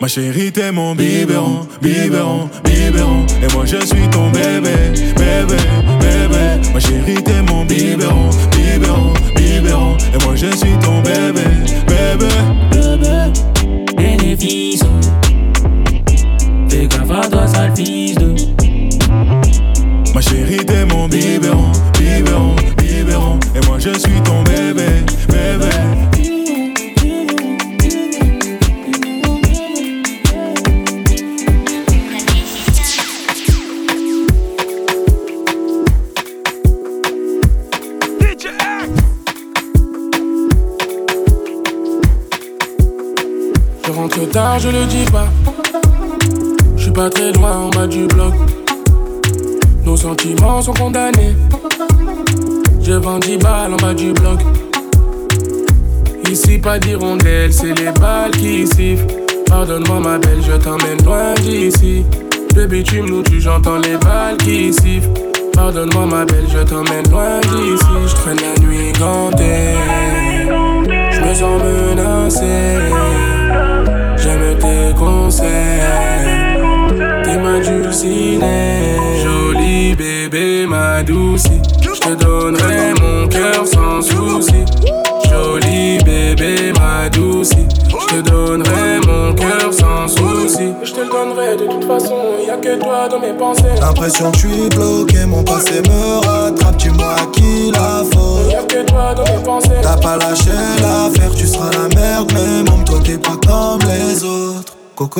[0.00, 3.26] Ma chérie, t'es mon biberon, biberon, biberon.
[3.42, 4.72] Et moi, je suis ton bébé,
[5.14, 5.56] bébé,
[6.00, 6.70] bébé.
[6.72, 8.29] Ma chérie, t'es mon biberon.
[10.12, 10.89] Et moi, je suis ton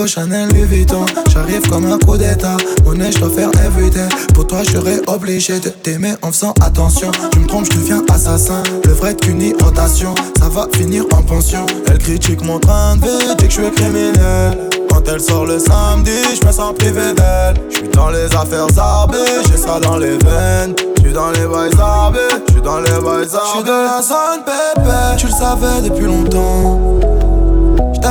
[0.01, 2.57] Coco Chanel Louis Vuitton, j'arrive comme un coup d'état.
[2.86, 4.09] Monnaie, je dois faire everyday.
[4.32, 7.11] Pour toi, je serais obligé de t'aimer en faisant attention.
[7.32, 8.62] Tu me trompes, je deviens assassin.
[8.86, 11.66] Le vrai qu'une rotation, ça va finir en pension.
[11.88, 14.70] Elle critique mon train de vie, dit que je suis criminel.
[14.88, 17.62] Quand elle sort le samedi, je me sens privé d'elle.
[17.68, 19.18] Je suis dans les affaires arbées,
[19.51, 20.74] j'ai ça dans les veines.
[20.96, 23.38] Je suis dans les bails arbés, je suis dans les bails arbés.
[23.44, 26.89] Je suis dans la zone pépé, tu le savais depuis longtemps.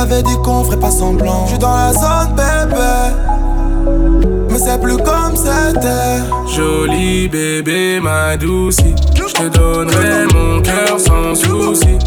[0.00, 1.44] T'avais dit qu'on ferait pas semblant.
[1.44, 3.12] Je suis dans la zone bébé.
[4.48, 6.56] Mais c'est plus comme c'était.
[6.56, 8.78] Joli bébé, ma douce.
[9.14, 11.98] Je te donnerai mon cœur sans souci.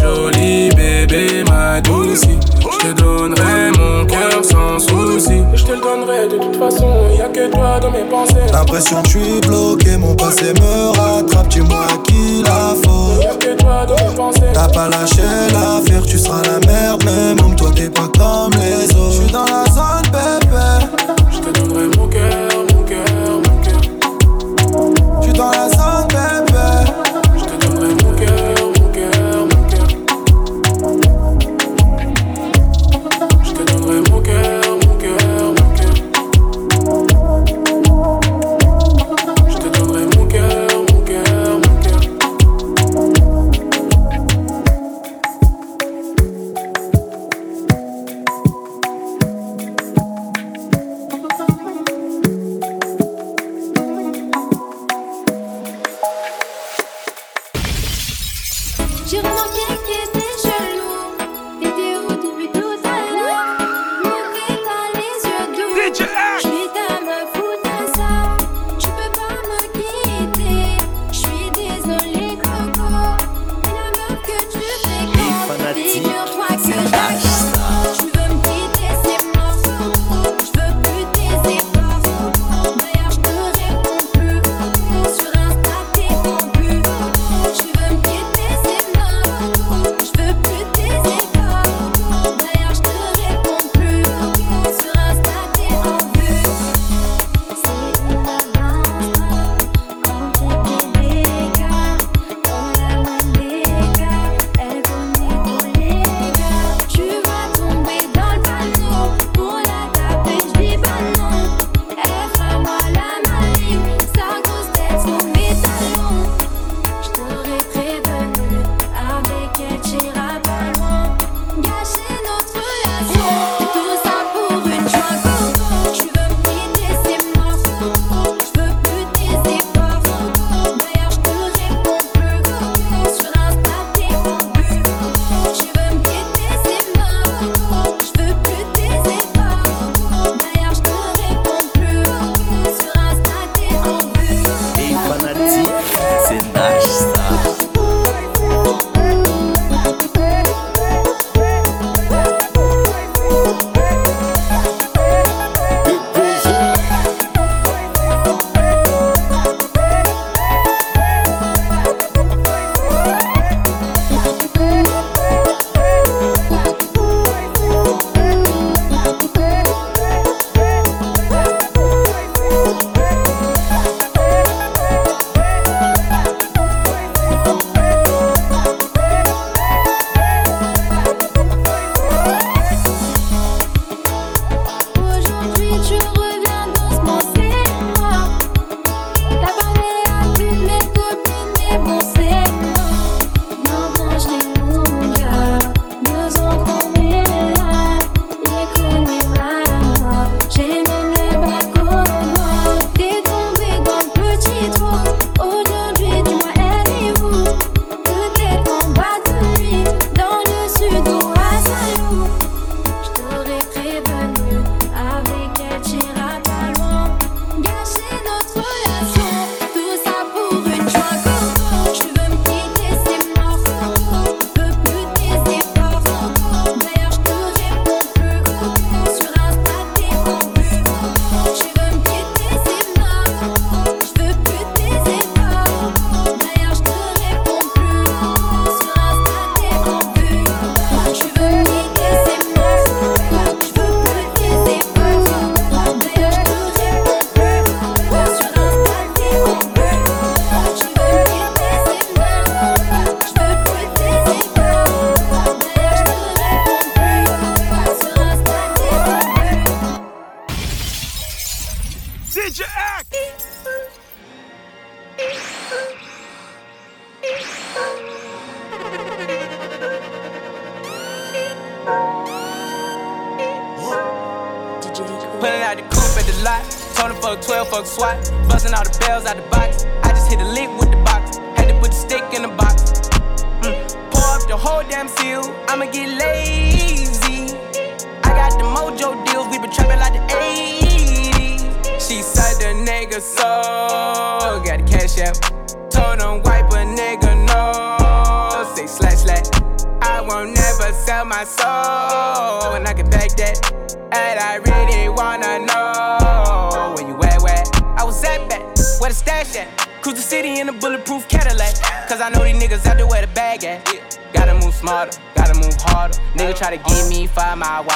[0.00, 2.22] Joli bébé, ma douce.
[2.22, 5.42] Je te donnerai mon cœur sans souci.
[5.54, 6.88] Je te le donnerai de toute façon.
[7.16, 8.34] Y'a que toi dans mes pensées.
[8.52, 11.48] L'impression que je suis bloqué, mon passé me rattrape.
[11.48, 13.22] Dis-moi à qui la faute.
[13.22, 14.52] Y'a que toi dans mes pensées.
[14.52, 15.22] T'as pas lâché
[15.52, 17.02] l'affaire, tu seras la merde.
[17.04, 19.12] Mais même toi t'es pas comme les autres.
[19.12, 20.77] Je suis dans la zone bébé.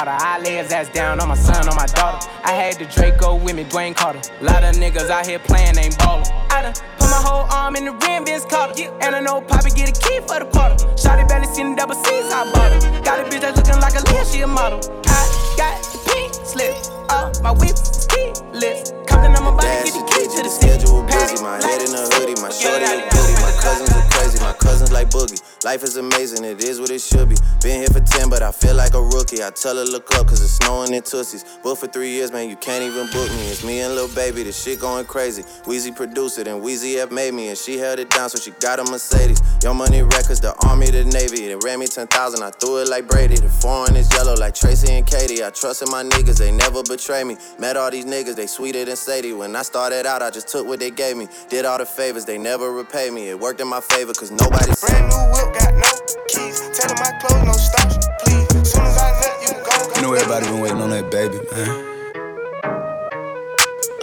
[0.05, 0.25] Five mile water.
[0.25, 2.27] I lay his ass down on my son, on my daughter.
[2.43, 4.21] I had the Draco with me, Dwayne Carter.
[4.41, 6.25] Lot of niggas out here playing, ain't ballin'.
[6.49, 8.91] I done put my whole arm in the rim, Vince Carter.
[9.01, 10.75] And I know Poppy get a key for the quarter.
[10.95, 13.01] Shotty barely seen the double C's, I bought her.
[13.03, 14.79] Got a bitch that's looking like a Leah, she a model.
[15.05, 16.75] I got the pink slip,
[17.09, 18.93] uh, my whip is keyless.
[19.07, 20.79] Compton, I'm about to get the key to the city.
[20.79, 24.45] Schedule busy, my head in a hoodie, my shorty a goodie, my cousins are crazy,
[24.45, 25.41] my cousins like boogie.
[25.63, 27.35] Life is amazing, it is what it should be.
[27.61, 29.43] Been here for 10, but I feel like a rookie.
[29.43, 31.45] I tell her look up, cause it's snowing in Tussies.
[31.63, 33.47] Booked for three years, man, you can't even book me.
[33.47, 35.43] It's me and Lil Baby, the shit going crazy.
[35.65, 38.51] Weezy produced it, and Weezy F made me, and she held it down, so she
[38.59, 39.41] got a Mercedes.
[39.63, 41.47] Your money records, the army, the navy.
[41.47, 43.35] They ran me 10,000, I threw it like Brady.
[43.35, 45.43] The foreign is yellow like Tracy and Katie.
[45.43, 47.37] I trusted my niggas, they never betray me.
[47.59, 49.33] Met all these niggas, they sweeter than Sadie.
[49.33, 51.27] When I started out, I just took what they gave me.
[51.49, 53.29] Did all the favors, they never repay me.
[53.29, 55.91] It worked in my favor, cause nobody Brand new whip, got no
[56.27, 56.59] keys.
[56.71, 58.71] Tell my clothes, no stops, please.
[58.71, 61.91] Soon as I let you go, You know everybody been waiting on that baby, man.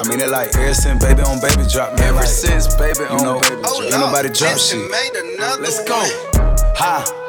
[0.01, 2.09] I mean, it like ever since baby on baby drop, man.
[2.09, 3.82] Ever like, since baby you on know, baby drop.
[3.82, 4.90] Ain't nobody drop shit.
[5.60, 6.01] Let's go.
[6.76, 7.28] Ha.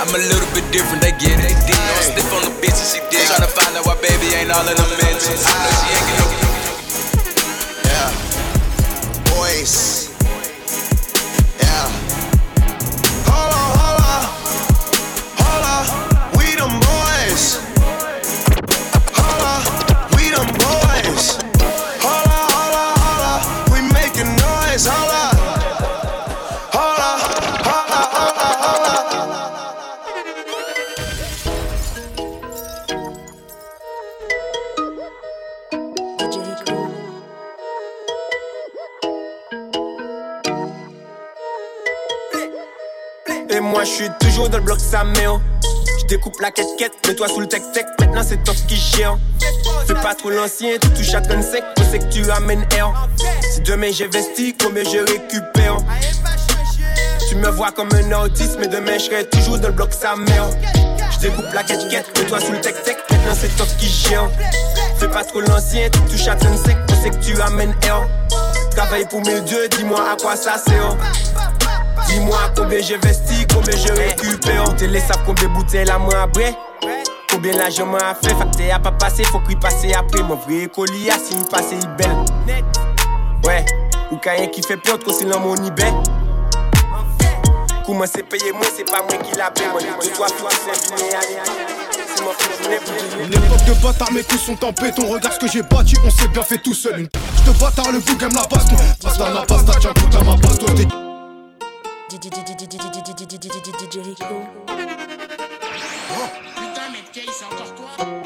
[0.00, 1.54] I'm a little bit different, they get it.
[1.54, 3.26] I'm stiff on the bitch and she dig.
[3.28, 5.44] Tryna find out why baby ain't all in the mentions.
[5.46, 6.41] I know she ain't get no
[44.92, 45.40] Saméo
[46.02, 49.16] Je découpe la quête-quête, mets-toi sous le tech-tech Maintenant c'est toi qui gère
[49.86, 52.92] Fais pas trop l'ancien, tu touches à gun sec On sait que tu amènes air.
[53.54, 55.78] Si demain j'investis, combien je récupère?
[57.26, 60.44] Tu me vois comme un autiste Mais demain je serai toujours dans le bloc Saméo
[61.12, 64.28] Je découpe la quête-quête, mets-toi sous le tech-tech Maintenant c'est toi qui gère
[64.98, 68.06] Fais pas trop l'ancien, tu touches à gun sec On sait que tu amènes air.
[68.72, 70.98] Travaille pour mes dieux, dis-moi à quoi ça sert.
[72.08, 74.76] Dis-moi combien j'investis, combien je récupère.
[74.76, 76.56] T'es les sables combien bouteilles la main après.
[77.30, 80.22] Combien l'argent m'a fait, facteur a pas passé, faut qu'il passe après.
[80.22, 82.16] Mon vrai colis a si il passe, il belle.
[83.44, 83.64] Ouais,
[84.10, 85.84] ou rien qui fait peur, trop c'est dans mon ibé.
[87.86, 89.66] Comment c'est payé, moi c'est pas moi qui l'a payé.
[89.68, 90.46] Moi, je dois tout
[93.24, 95.08] Une époque de bâtard, mes coups sont en béton.
[95.08, 97.00] Regarde ce que j'ai bâti, on s'est bien fait tout seul.
[97.00, 98.76] Une p- de bâtard, le bouc aime la baston.
[99.02, 100.66] Passe la la pasta, tiens, coup à ma baston.
[100.76, 100.86] T'es
[104.02, 104.24] Rico.
[106.54, 108.21] Putain, mais Kay, c'est encore toi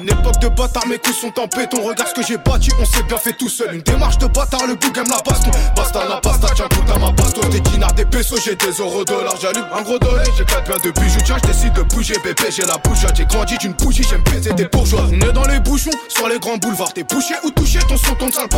[0.00, 1.82] Une époque de bâtard, mes coups sont en béton.
[1.82, 3.74] Regarde ce que j'ai bâti, on s'est bien fait tout seul.
[3.74, 5.50] Une démarche de bâtard, le bouc aime la baston.
[5.76, 7.48] Basta la pasta, tiens, coup à ma baston.
[7.50, 9.36] Des dinars, des pesos, j'ai des euros dollars.
[9.40, 11.20] J'allume un gros dollar, j'ai quatre biens de bijoux.
[11.24, 13.04] Tiens, je décide de bouger, bébé, j'ai la bouche.
[13.14, 15.06] J'ai grandi d'une bougie, j'aime baiser des bourgeois.
[15.10, 16.94] Né dans les bouchons, sur les grands boulevards.
[16.94, 18.48] T'es bouché ou touché, ton son tombe sale.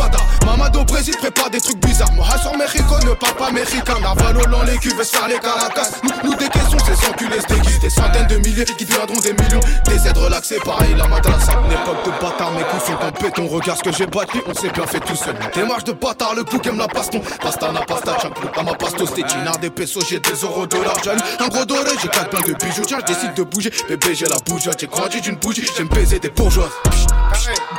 [0.45, 2.11] Mamado Brésil prépare des trucs bizarres.
[2.13, 3.99] Moi, sur Mexico, ne parle pas mexicain.
[4.01, 5.89] Navalo dans les cuves, faire les caracas.
[6.03, 7.79] Nous, nous, des questions, ces enculés se.
[7.81, 9.59] Des centaines de milliers qui deviendront des millions.
[9.85, 11.51] Des aides relaxées, pareil, la madrasa.
[11.71, 13.47] époque de bâtard, mes coups sont en béton.
[13.47, 15.35] Regarde ce que j'ai battu, on s'est bien fait tout seul.
[15.53, 17.21] Démarche de bâtard, le coup aime la baston.
[17.41, 20.97] Pasta na pasta, chunk à ma pasto, c'était dinar des pesos, j'ai des euros dollars.
[21.03, 22.83] J'allume un gros doré, j'ai quatre plein de bijoux.
[22.85, 23.71] Tiens, je décide de bouger.
[23.87, 25.65] Bébé, j'ai la bougeotte, j'ai grandi d'une bougie.
[25.75, 26.69] J'aime baiser des bourgeois.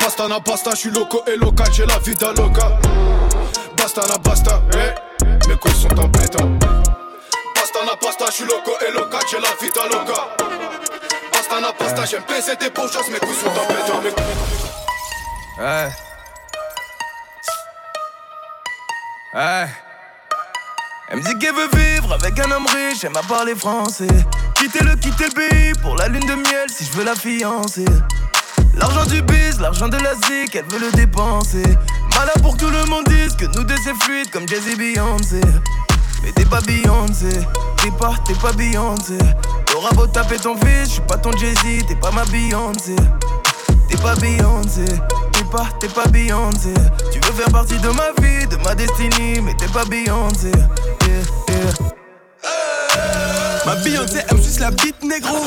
[0.00, 2.78] Basta na basta, je suis loco et local, j'ai la vida loca.
[3.76, 6.58] Basta na basta, eh, mes couilles sont béton.
[7.54, 10.45] Basta na pasta, je suis loco et local, j'ai la vida loca.
[12.74, 13.66] Bourgeois, mes couilles sont en.
[21.08, 24.08] Elle me dit qu'elle veut vivre avec un homme riche, elle m'a parlé français.
[24.54, 27.84] Quitter le, quitter le pays pour la lune de miel si je veux la fiancer.
[28.74, 31.62] L'argent du biz, l'argent de la zik, elle veut le dépenser.
[32.14, 35.40] Malade pour que tout le monde dise que nous deux c'est fluide comme Jay-Z Beyoncé.
[36.26, 37.28] Mais t'es pas Beyoncé,
[37.76, 39.16] t'es pas, t'es pas Beyoncé.
[39.66, 42.96] T'auras beau taper ton fils, j'suis pas ton Jay-Z, t'es pas ma Beyoncé.
[43.88, 44.86] T'es pas Beyoncé,
[45.30, 46.74] t'es pas, t'es pas Beyoncé.
[47.12, 50.50] Tu veux faire partie de ma vie, de ma destinée, mais t'es pas Beyoncé.
[53.64, 55.46] Ma Beyoncé, elle me suce la bite négro.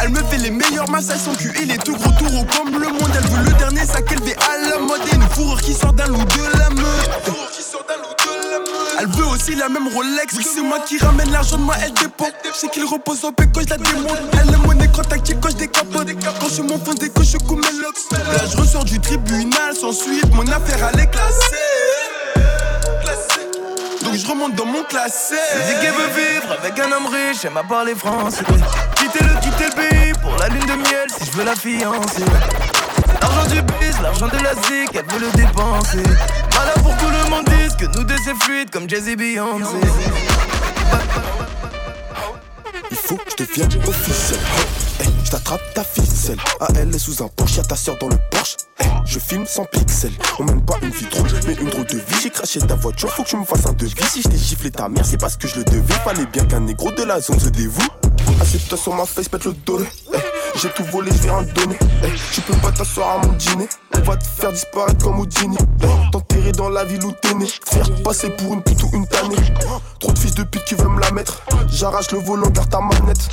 [0.00, 2.86] Elle me fait les meilleurs massages, son cul il est tout gros, tout comme le
[2.86, 3.10] monde.
[3.12, 6.06] Elle veut le dernier sac élevé à la mode et une fourrure qui sort d'un
[6.06, 8.11] loup de la meute.
[9.02, 10.32] Elle veut aussi la même Rolex.
[10.36, 12.28] Oui, c'est moi qui ramène l'argent de moi, elle dépend.
[12.44, 14.16] Je sais qu'il repose au bec quand je la démonte.
[14.34, 16.06] Elle aime mon écran tactique quand je décapote.
[16.22, 17.96] Quand je m'enfonce des que je coupe mes locks.
[18.12, 20.32] Là, je ressors du tribunal sans suite.
[20.32, 21.56] Mon affaire, elle est classée.
[24.04, 25.34] Donc je remonte dans mon classé.
[25.80, 28.44] Qu'elle veut vivre avec un homme riche, elle m'a parlé français.
[28.94, 32.24] Quitter le, quitter le pays pour la lune de miel si je veux la fiancer.
[33.20, 36.04] L'argent du biz, l'argent de la zik, elle veut le dépenser.
[36.56, 39.76] Malade pour que tout le monde dise que nous deux c'est fluide comme Jay-Z Beyoncé.
[42.90, 44.40] Il faut que je devienne officiel.
[45.00, 46.38] Hey, je t'attrape ta ficelle.
[46.60, 48.56] À elle est sous un Porsche, y'a ta soeur dans le Porsche.
[48.78, 50.12] Hey, je filme sans pixels.
[50.38, 52.20] On mène pas une vie drôle, mais une drôle de vie.
[52.22, 53.94] J'ai craché ta voiture, faut que tu me fasses un devis.
[54.10, 55.94] Si je t'ai giflé ta mère, c'est parce que je le devais.
[56.04, 57.80] Fallait bien qu'un négro de la zone se dévoue.
[58.40, 59.52] Assieds-toi sur ma face, pète le.
[59.52, 60.20] Hey,
[60.56, 61.78] j'ai tout volé, je vais donner.
[62.02, 63.68] Hey, tu peux pas t'asseoir à mon dîner.
[63.94, 65.56] On va te faire disparaître comme Houdini.
[65.82, 67.46] Hey, T'enterrer dans la ville où t'es né.
[67.66, 69.36] Faire passer pour une pute ou une tannée.
[69.98, 71.42] Trop de fils de pute qui veulent me la mettre.
[71.68, 73.28] J'arrache le volant, garde ta manette.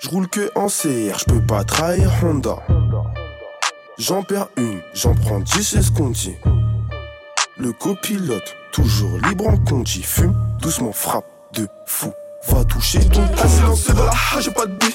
[0.00, 2.58] Je roule que en CR, je peux pas trahir Honda.
[3.98, 6.36] J'en perds une, j'en prends dix, c'est ce qu'on dit.
[7.58, 10.02] Le copilote, toujours libre en conduit.
[10.02, 11.24] Fume, doucement, frappe
[11.54, 12.12] de fou.
[12.48, 14.94] Va toucher ton silencieux dans la hache, j'ai pas de billes.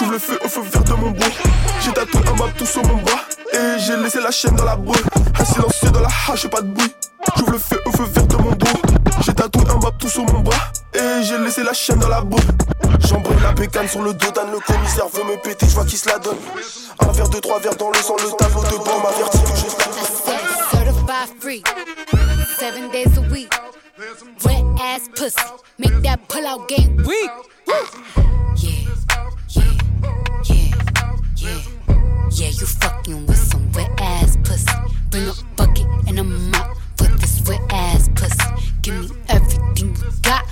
[0.00, 1.36] J'ouvre le feu au feu vert de mon bruit.
[1.82, 3.20] J'ai tatoué un map tout sur mon bras.
[3.52, 4.96] Et j'ai laissé la chaîne dans la boule.
[5.38, 6.90] Un silencieux dans la hache, pas de bruit.
[7.36, 8.80] J'ouvre le feu au feu vert de mon bruit.
[9.20, 10.72] J'ai tatoué un map tout sur mon bras.
[10.94, 12.40] Et j'ai laissé la chaîne dans la boule.
[13.00, 14.52] J'embraye la bécane sur le dos d'Anne.
[14.52, 16.38] Le commissaire veut me péter, je vois qui se la donne.
[17.00, 18.16] Un verre, deux, trois verres dans le sang.
[18.16, 19.66] Le tableau de bord m'avertit que je
[20.70, 21.62] Certified free,
[22.58, 23.52] seven days a week.
[24.46, 25.36] Wet ass pussy,
[25.78, 26.86] make that pull out yeah,
[31.40, 31.62] yeah,
[32.32, 32.48] yeah.
[32.48, 34.66] You fucking with some wet ass pussy.
[35.10, 38.70] Bring a bucket and a mop for this wet ass pussy.
[38.82, 40.44] Give me everything you got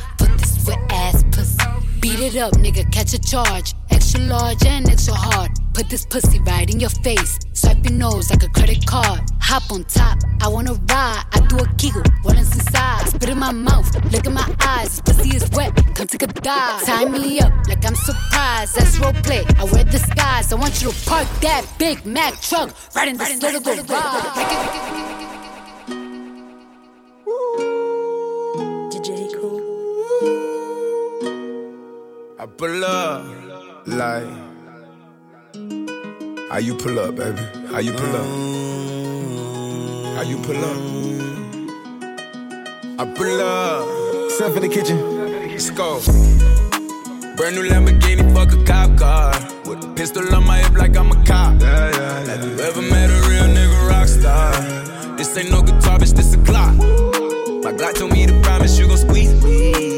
[0.59, 1.59] for this ass pussy.
[2.01, 3.75] Beat it up, nigga, catch a charge.
[3.91, 5.51] Extra large and extra hard.
[5.75, 7.39] Put this pussy right in your face.
[7.53, 9.21] Swipe your nose like a credit card.
[9.41, 11.25] Hop on top, I wanna ride.
[11.33, 13.09] I do a giggle, what is inside?
[13.09, 15.01] Spit in my mouth, look in my eyes.
[15.01, 16.85] This pussy is wet, come take a dive.
[16.85, 18.77] Tie me up like I'm surprised.
[18.77, 19.45] That's role play.
[19.59, 20.53] I wear disguise.
[20.53, 23.89] I want you to park that Big Mac truck right in this little garage.
[28.91, 29.28] DJ
[32.41, 33.25] I pull up
[33.87, 34.29] like
[36.49, 37.43] how you pull up, baby?
[37.67, 38.27] How you pull up?
[40.15, 40.79] How you pull up?
[43.01, 44.31] I pull up.
[44.31, 44.99] Step in the kitchen.
[45.51, 46.01] Let's go.
[47.37, 49.33] Brand new Lamborghini, fuck a cop car.
[49.67, 51.61] With a pistol on my hip like I'm a cop.
[51.61, 54.53] Yeah, yeah, Have you ever met a real nigga rock star?
[55.17, 56.77] This ain't no guitar, bitch, this a clock.
[57.65, 59.98] My Glock told me to promise you gon' squeeze me.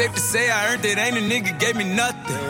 [0.00, 2.49] Safe to say I earned it, ain't a nigga gave me nothing.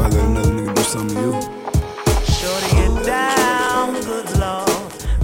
[0.00, 1.32] I let another nigga do something to you.
[2.38, 4.70] Shorty get down, good lord.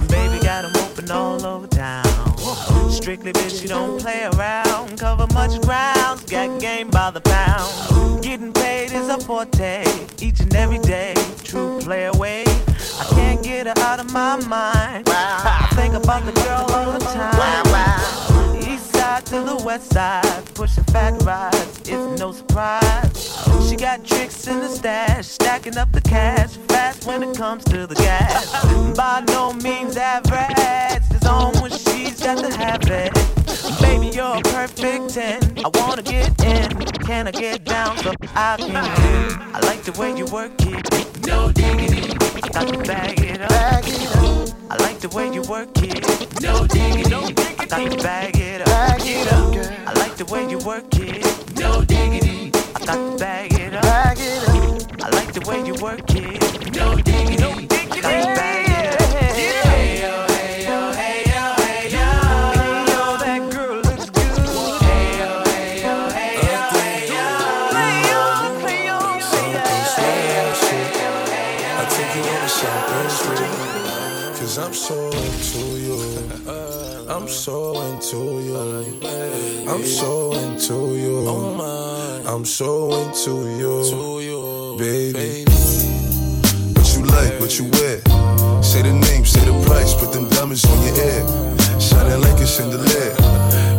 [0.09, 2.05] Baby got 'em open all over town.
[2.91, 4.97] Strictly bitch, you don't play around.
[4.99, 8.21] Cover much ground, got game by the pound.
[8.21, 9.85] Getting paid is a forte,
[10.19, 11.13] each and every day.
[11.43, 12.43] True play away.
[12.99, 15.09] I can't get her out of my mind.
[15.09, 18.34] I think about the girl all the time.
[19.15, 23.69] Side to the west side, pushing fat rides, it's no surprise.
[23.69, 27.87] She got tricks in the stash, stacking up the cash fast when it comes to
[27.87, 28.51] the gas.
[28.97, 33.13] By no means average, it's on when she's got the habit.
[33.79, 35.59] Baby, you're a perfect 10.
[35.63, 36.77] I wanna get in.
[37.07, 39.55] Can I get down so I can live?
[39.55, 41.25] I like the way you work it.
[41.25, 42.11] No diggity.
[42.11, 43.47] I got to bag it up.
[43.47, 44.14] Bag it up.
[44.69, 46.41] I like the way you work it.
[46.41, 47.09] No diggity.
[47.09, 47.59] No diggity.
[47.59, 48.67] I got to bag it up.
[48.67, 49.87] Bag it up.
[49.87, 51.59] I like the way you work it.
[51.59, 52.51] No diggity.
[52.75, 53.83] I got to bag it up.
[53.83, 55.03] Bag it up.
[55.03, 56.75] I like the way you work it.
[56.75, 57.14] No diggity.
[82.35, 84.75] I'm so into you.
[84.77, 85.45] Baby.
[86.75, 88.01] What you like, what you wear.
[88.61, 91.81] Say the name, say the price, put them diamonds on your head.
[91.81, 93.15] Shining like a chandelier.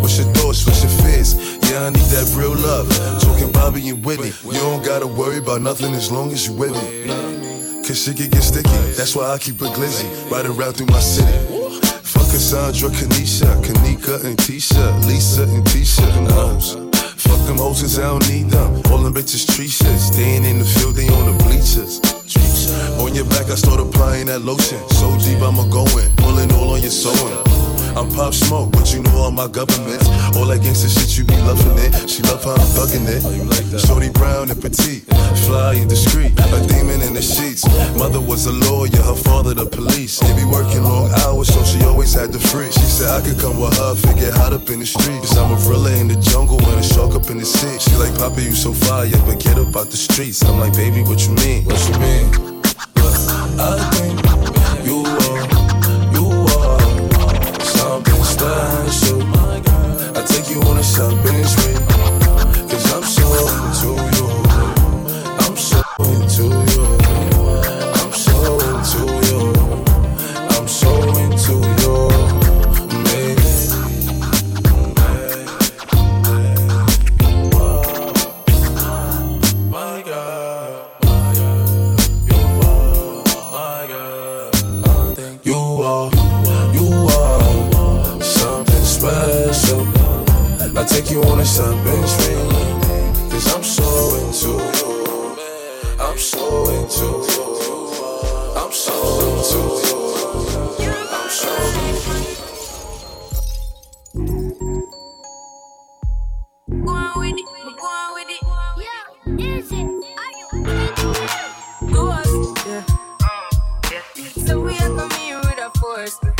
[0.00, 1.34] What's your thoughts, what's your fears?
[1.68, 2.88] Yeah, I need that real love.
[3.20, 4.32] Talking Bobby and Whitney.
[4.46, 7.08] You don't gotta worry about nothing as long as you with me.
[7.84, 8.70] Cause shit can get sticky.
[8.96, 10.08] That's why I keep a glizzy.
[10.30, 11.28] Riding around through my city.
[12.08, 16.85] Fuck Cassandra, Kanisha, Kanika and Tisha, Lisa and Tisha and hoes.
[17.28, 18.82] Fuck them 'cause I don't need them.
[18.90, 20.00] All them bitches tree shit.
[20.00, 22.00] Staying in the field, they on the bleachers.
[22.98, 24.80] On your back, I start applying that lotion.
[24.90, 26.10] So deep, I'ma go in.
[26.16, 27.65] Pulling all on your sewing.
[27.96, 30.08] I'm pop smoke, but you know all my governments.
[30.36, 32.08] All that gangsta shit, you be loving it.
[32.08, 33.22] She love how I'm thugging it.
[33.24, 35.04] Oh, Shorty brown and petite,
[35.46, 37.64] fly and discreet, a demon in the sheets.
[37.96, 40.18] Mother was a lawyer, her father the police.
[40.20, 42.70] They be working long hours, so she always had the free.
[42.70, 45.20] She said I could come with her, figure hot up in the street.
[45.20, 47.78] Cause I'm a gorilla in the jungle and a shark up in the sea.
[47.78, 50.42] She like, Papa, you so fire, but get up out the streets.
[50.44, 51.64] I'm like, baby, what you mean?
[51.64, 52.62] What you mean?
[53.00, 53.16] Look,
[53.58, 54.35] I think
[60.26, 61.74] take you on a shopping spree.
[62.68, 63.26] Cause I'm so
[63.62, 64.28] into you.
[65.38, 67.05] I'm so into you.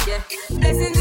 [0.07, 0.96] Yeah.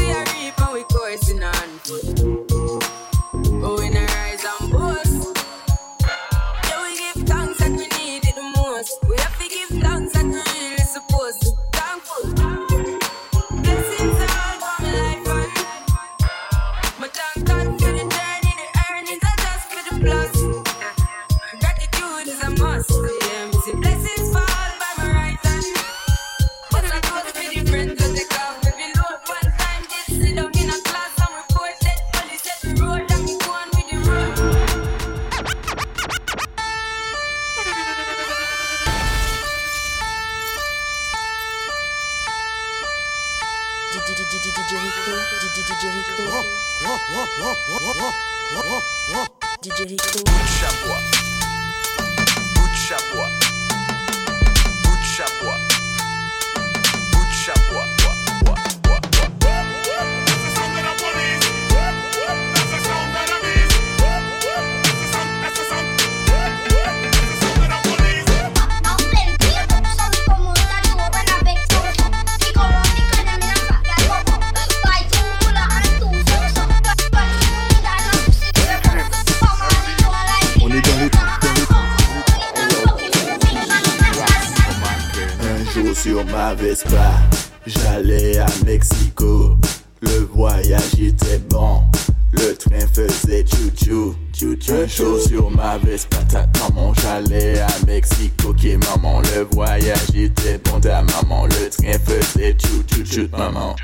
[94.76, 98.50] Feu chaud sur ma veste, patate dans mon chalet à Mexico.
[98.50, 101.46] Ok maman, le voyage était bon ta maman.
[101.46, 103.74] Le train faisait tchou tchou tchou maman.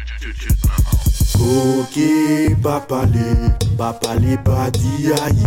[1.40, 1.98] Ok,
[2.62, 3.24] papalé,
[3.78, 5.46] papalé, pas dit aïe.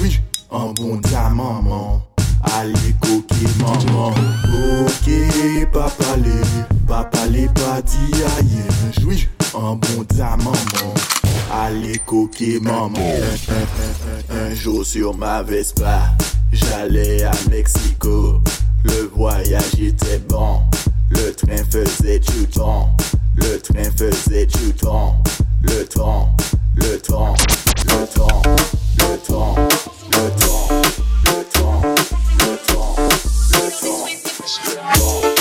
[0.00, 0.18] Oui,
[0.48, 2.02] en bon ta maman.
[2.58, 4.14] Allez coquer maman
[4.80, 6.40] Ok, papalé,
[6.88, 9.04] papalé, pas dit aïe.
[9.06, 10.52] Oui, un bon diamant.
[11.52, 12.90] Allez coquer maman.
[14.30, 16.10] Un, jour sur ma Vespa,
[16.52, 18.40] j'allais à Mexico.
[18.84, 20.60] Le voyage était bon.
[21.10, 22.94] Le train faisait du temps.
[23.36, 25.22] Le train faisait du temps.
[25.62, 26.34] Le temps,
[26.74, 27.34] le temps,
[27.86, 28.42] le temps,
[28.98, 29.54] le temps,
[30.16, 30.68] le temps,
[31.26, 32.96] le temps, le temps,
[33.58, 35.35] le temps, le temps.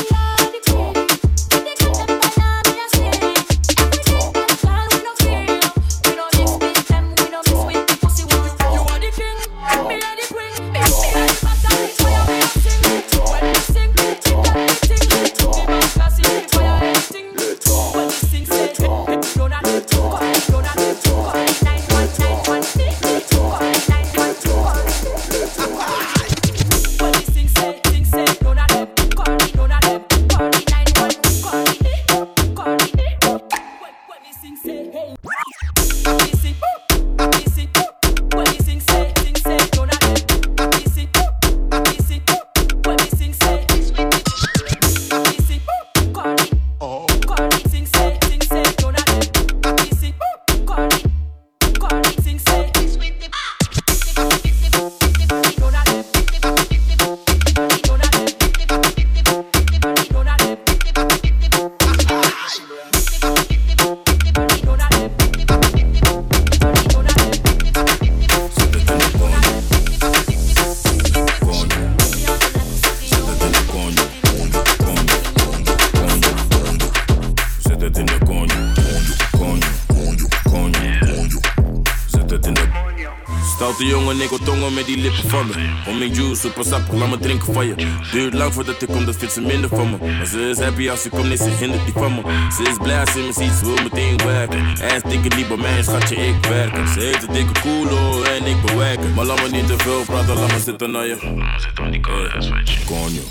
[85.27, 85.52] van.
[85.88, 87.76] Om mijn juice, super sap, laat me drinken van je.
[88.11, 89.97] Duurt lang voordat ik kom, dat vindt ze minder van me.
[90.18, 92.22] Maar ze is happy als ik komt, nee, ze hindert die van me.
[92.56, 94.60] Ze is blij als ze me ziet, ze wil meteen werken.
[94.60, 96.88] En dikke niet bij mij, schatje, ik werk.
[96.88, 99.14] Ze heeft een dikke koelo en ik bewerken.
[99.14, 101.18] Maar laat me niet te veel praten, laat me zitten naar je.
[101.22, 102.02] Laat me zitten, want die
[102.38, 103.22] is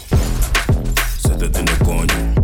[1.21, 2.44] Zet het in de konjo.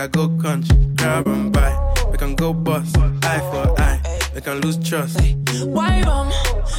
[0.00, 0.66] I go crunch,
[0.96, 1.76] grab and buy.
[2.10, 4.00] We can go bust, eye for eye.
[4.34, 5.20] We can lose trust.
[5.66, 6.30] Why rum,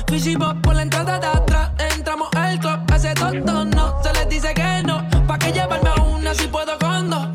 [0.10, 1.70] fishy pop por la entrada de atrás.
[1.96, 4.02] Entramos al club, hace todo no.
[4.02, 5.08] Se les dice que no.
[5.28, 7.28] Pa' que llevarme a una si puedo con dos.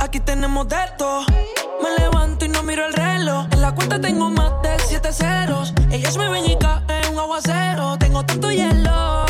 [0.00, 1.26] Aquí tenemos de todo.
[1.82, 3.46] Me levanto y no miro el reloj.
[3.52, 5.74] En la cuenta tengo más de siete ceros.
[5.90, 7.98] Ellos me ven y caen un aguacero.
[7.98, 9.27] Tengo tanto hielo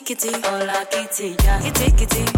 [0.00, 0.40] kitty, kitty.
[0.48, 1.60] Hola, kitty, yeah.
[1.60, 2.33] Kitty, kitty.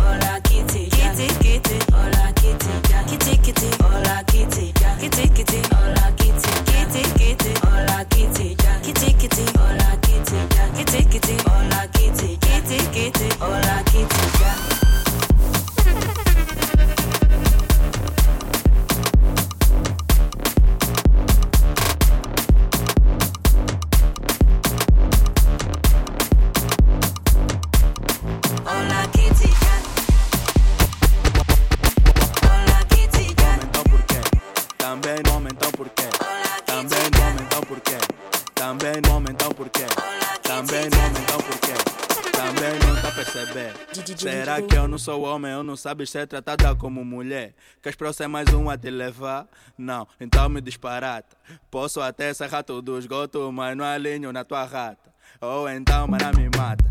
[45.76, 47.54] Não sabes ser tratada como mulher?
[47.82, 49.46] Queres ser mais um a te levar?
[49.76, 51.36] Não, então me disparata
[51.70, 56.32] Posso até serrar todo o esgoto Mas não alinho na tua rata Ou então mana
[56.32, 56.84] me mata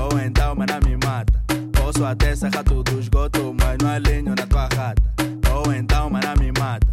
[0.00, 1.44] Ou então mana me mata
[1.74, 5.02] Posso até serrar todo o esgoto Mas não alinho na tua rata
[5.54, 6.88] Ou então mana me mata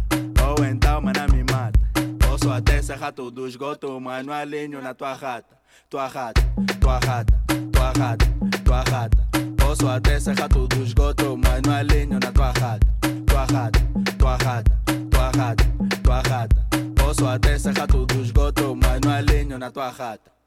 [0.48, 1.78] ou então, mana me mata.
[2.26, 5.58] Posso até serrar todo o esgoto, mas não alinho na tua rata.
[5.90, 6.40] Tua rata,
[6.80, 7.34] tua rata,
[7.70, 8.26] tua rata,
[8.64, 9.57] tua rata.
[9.68, 12.86] Posso até serrar todo o esgoto, mas não alinho na tua rata.
[13.26, 13.80] Tua rata,
[14.16, 14.80] tua rata,
[15.10, 15.64] tua rata,
[16.02, 16.66] tua rata.
[16.96, 20.37] Posso até serrar todo o esgoto, mas não alinho na tua rata.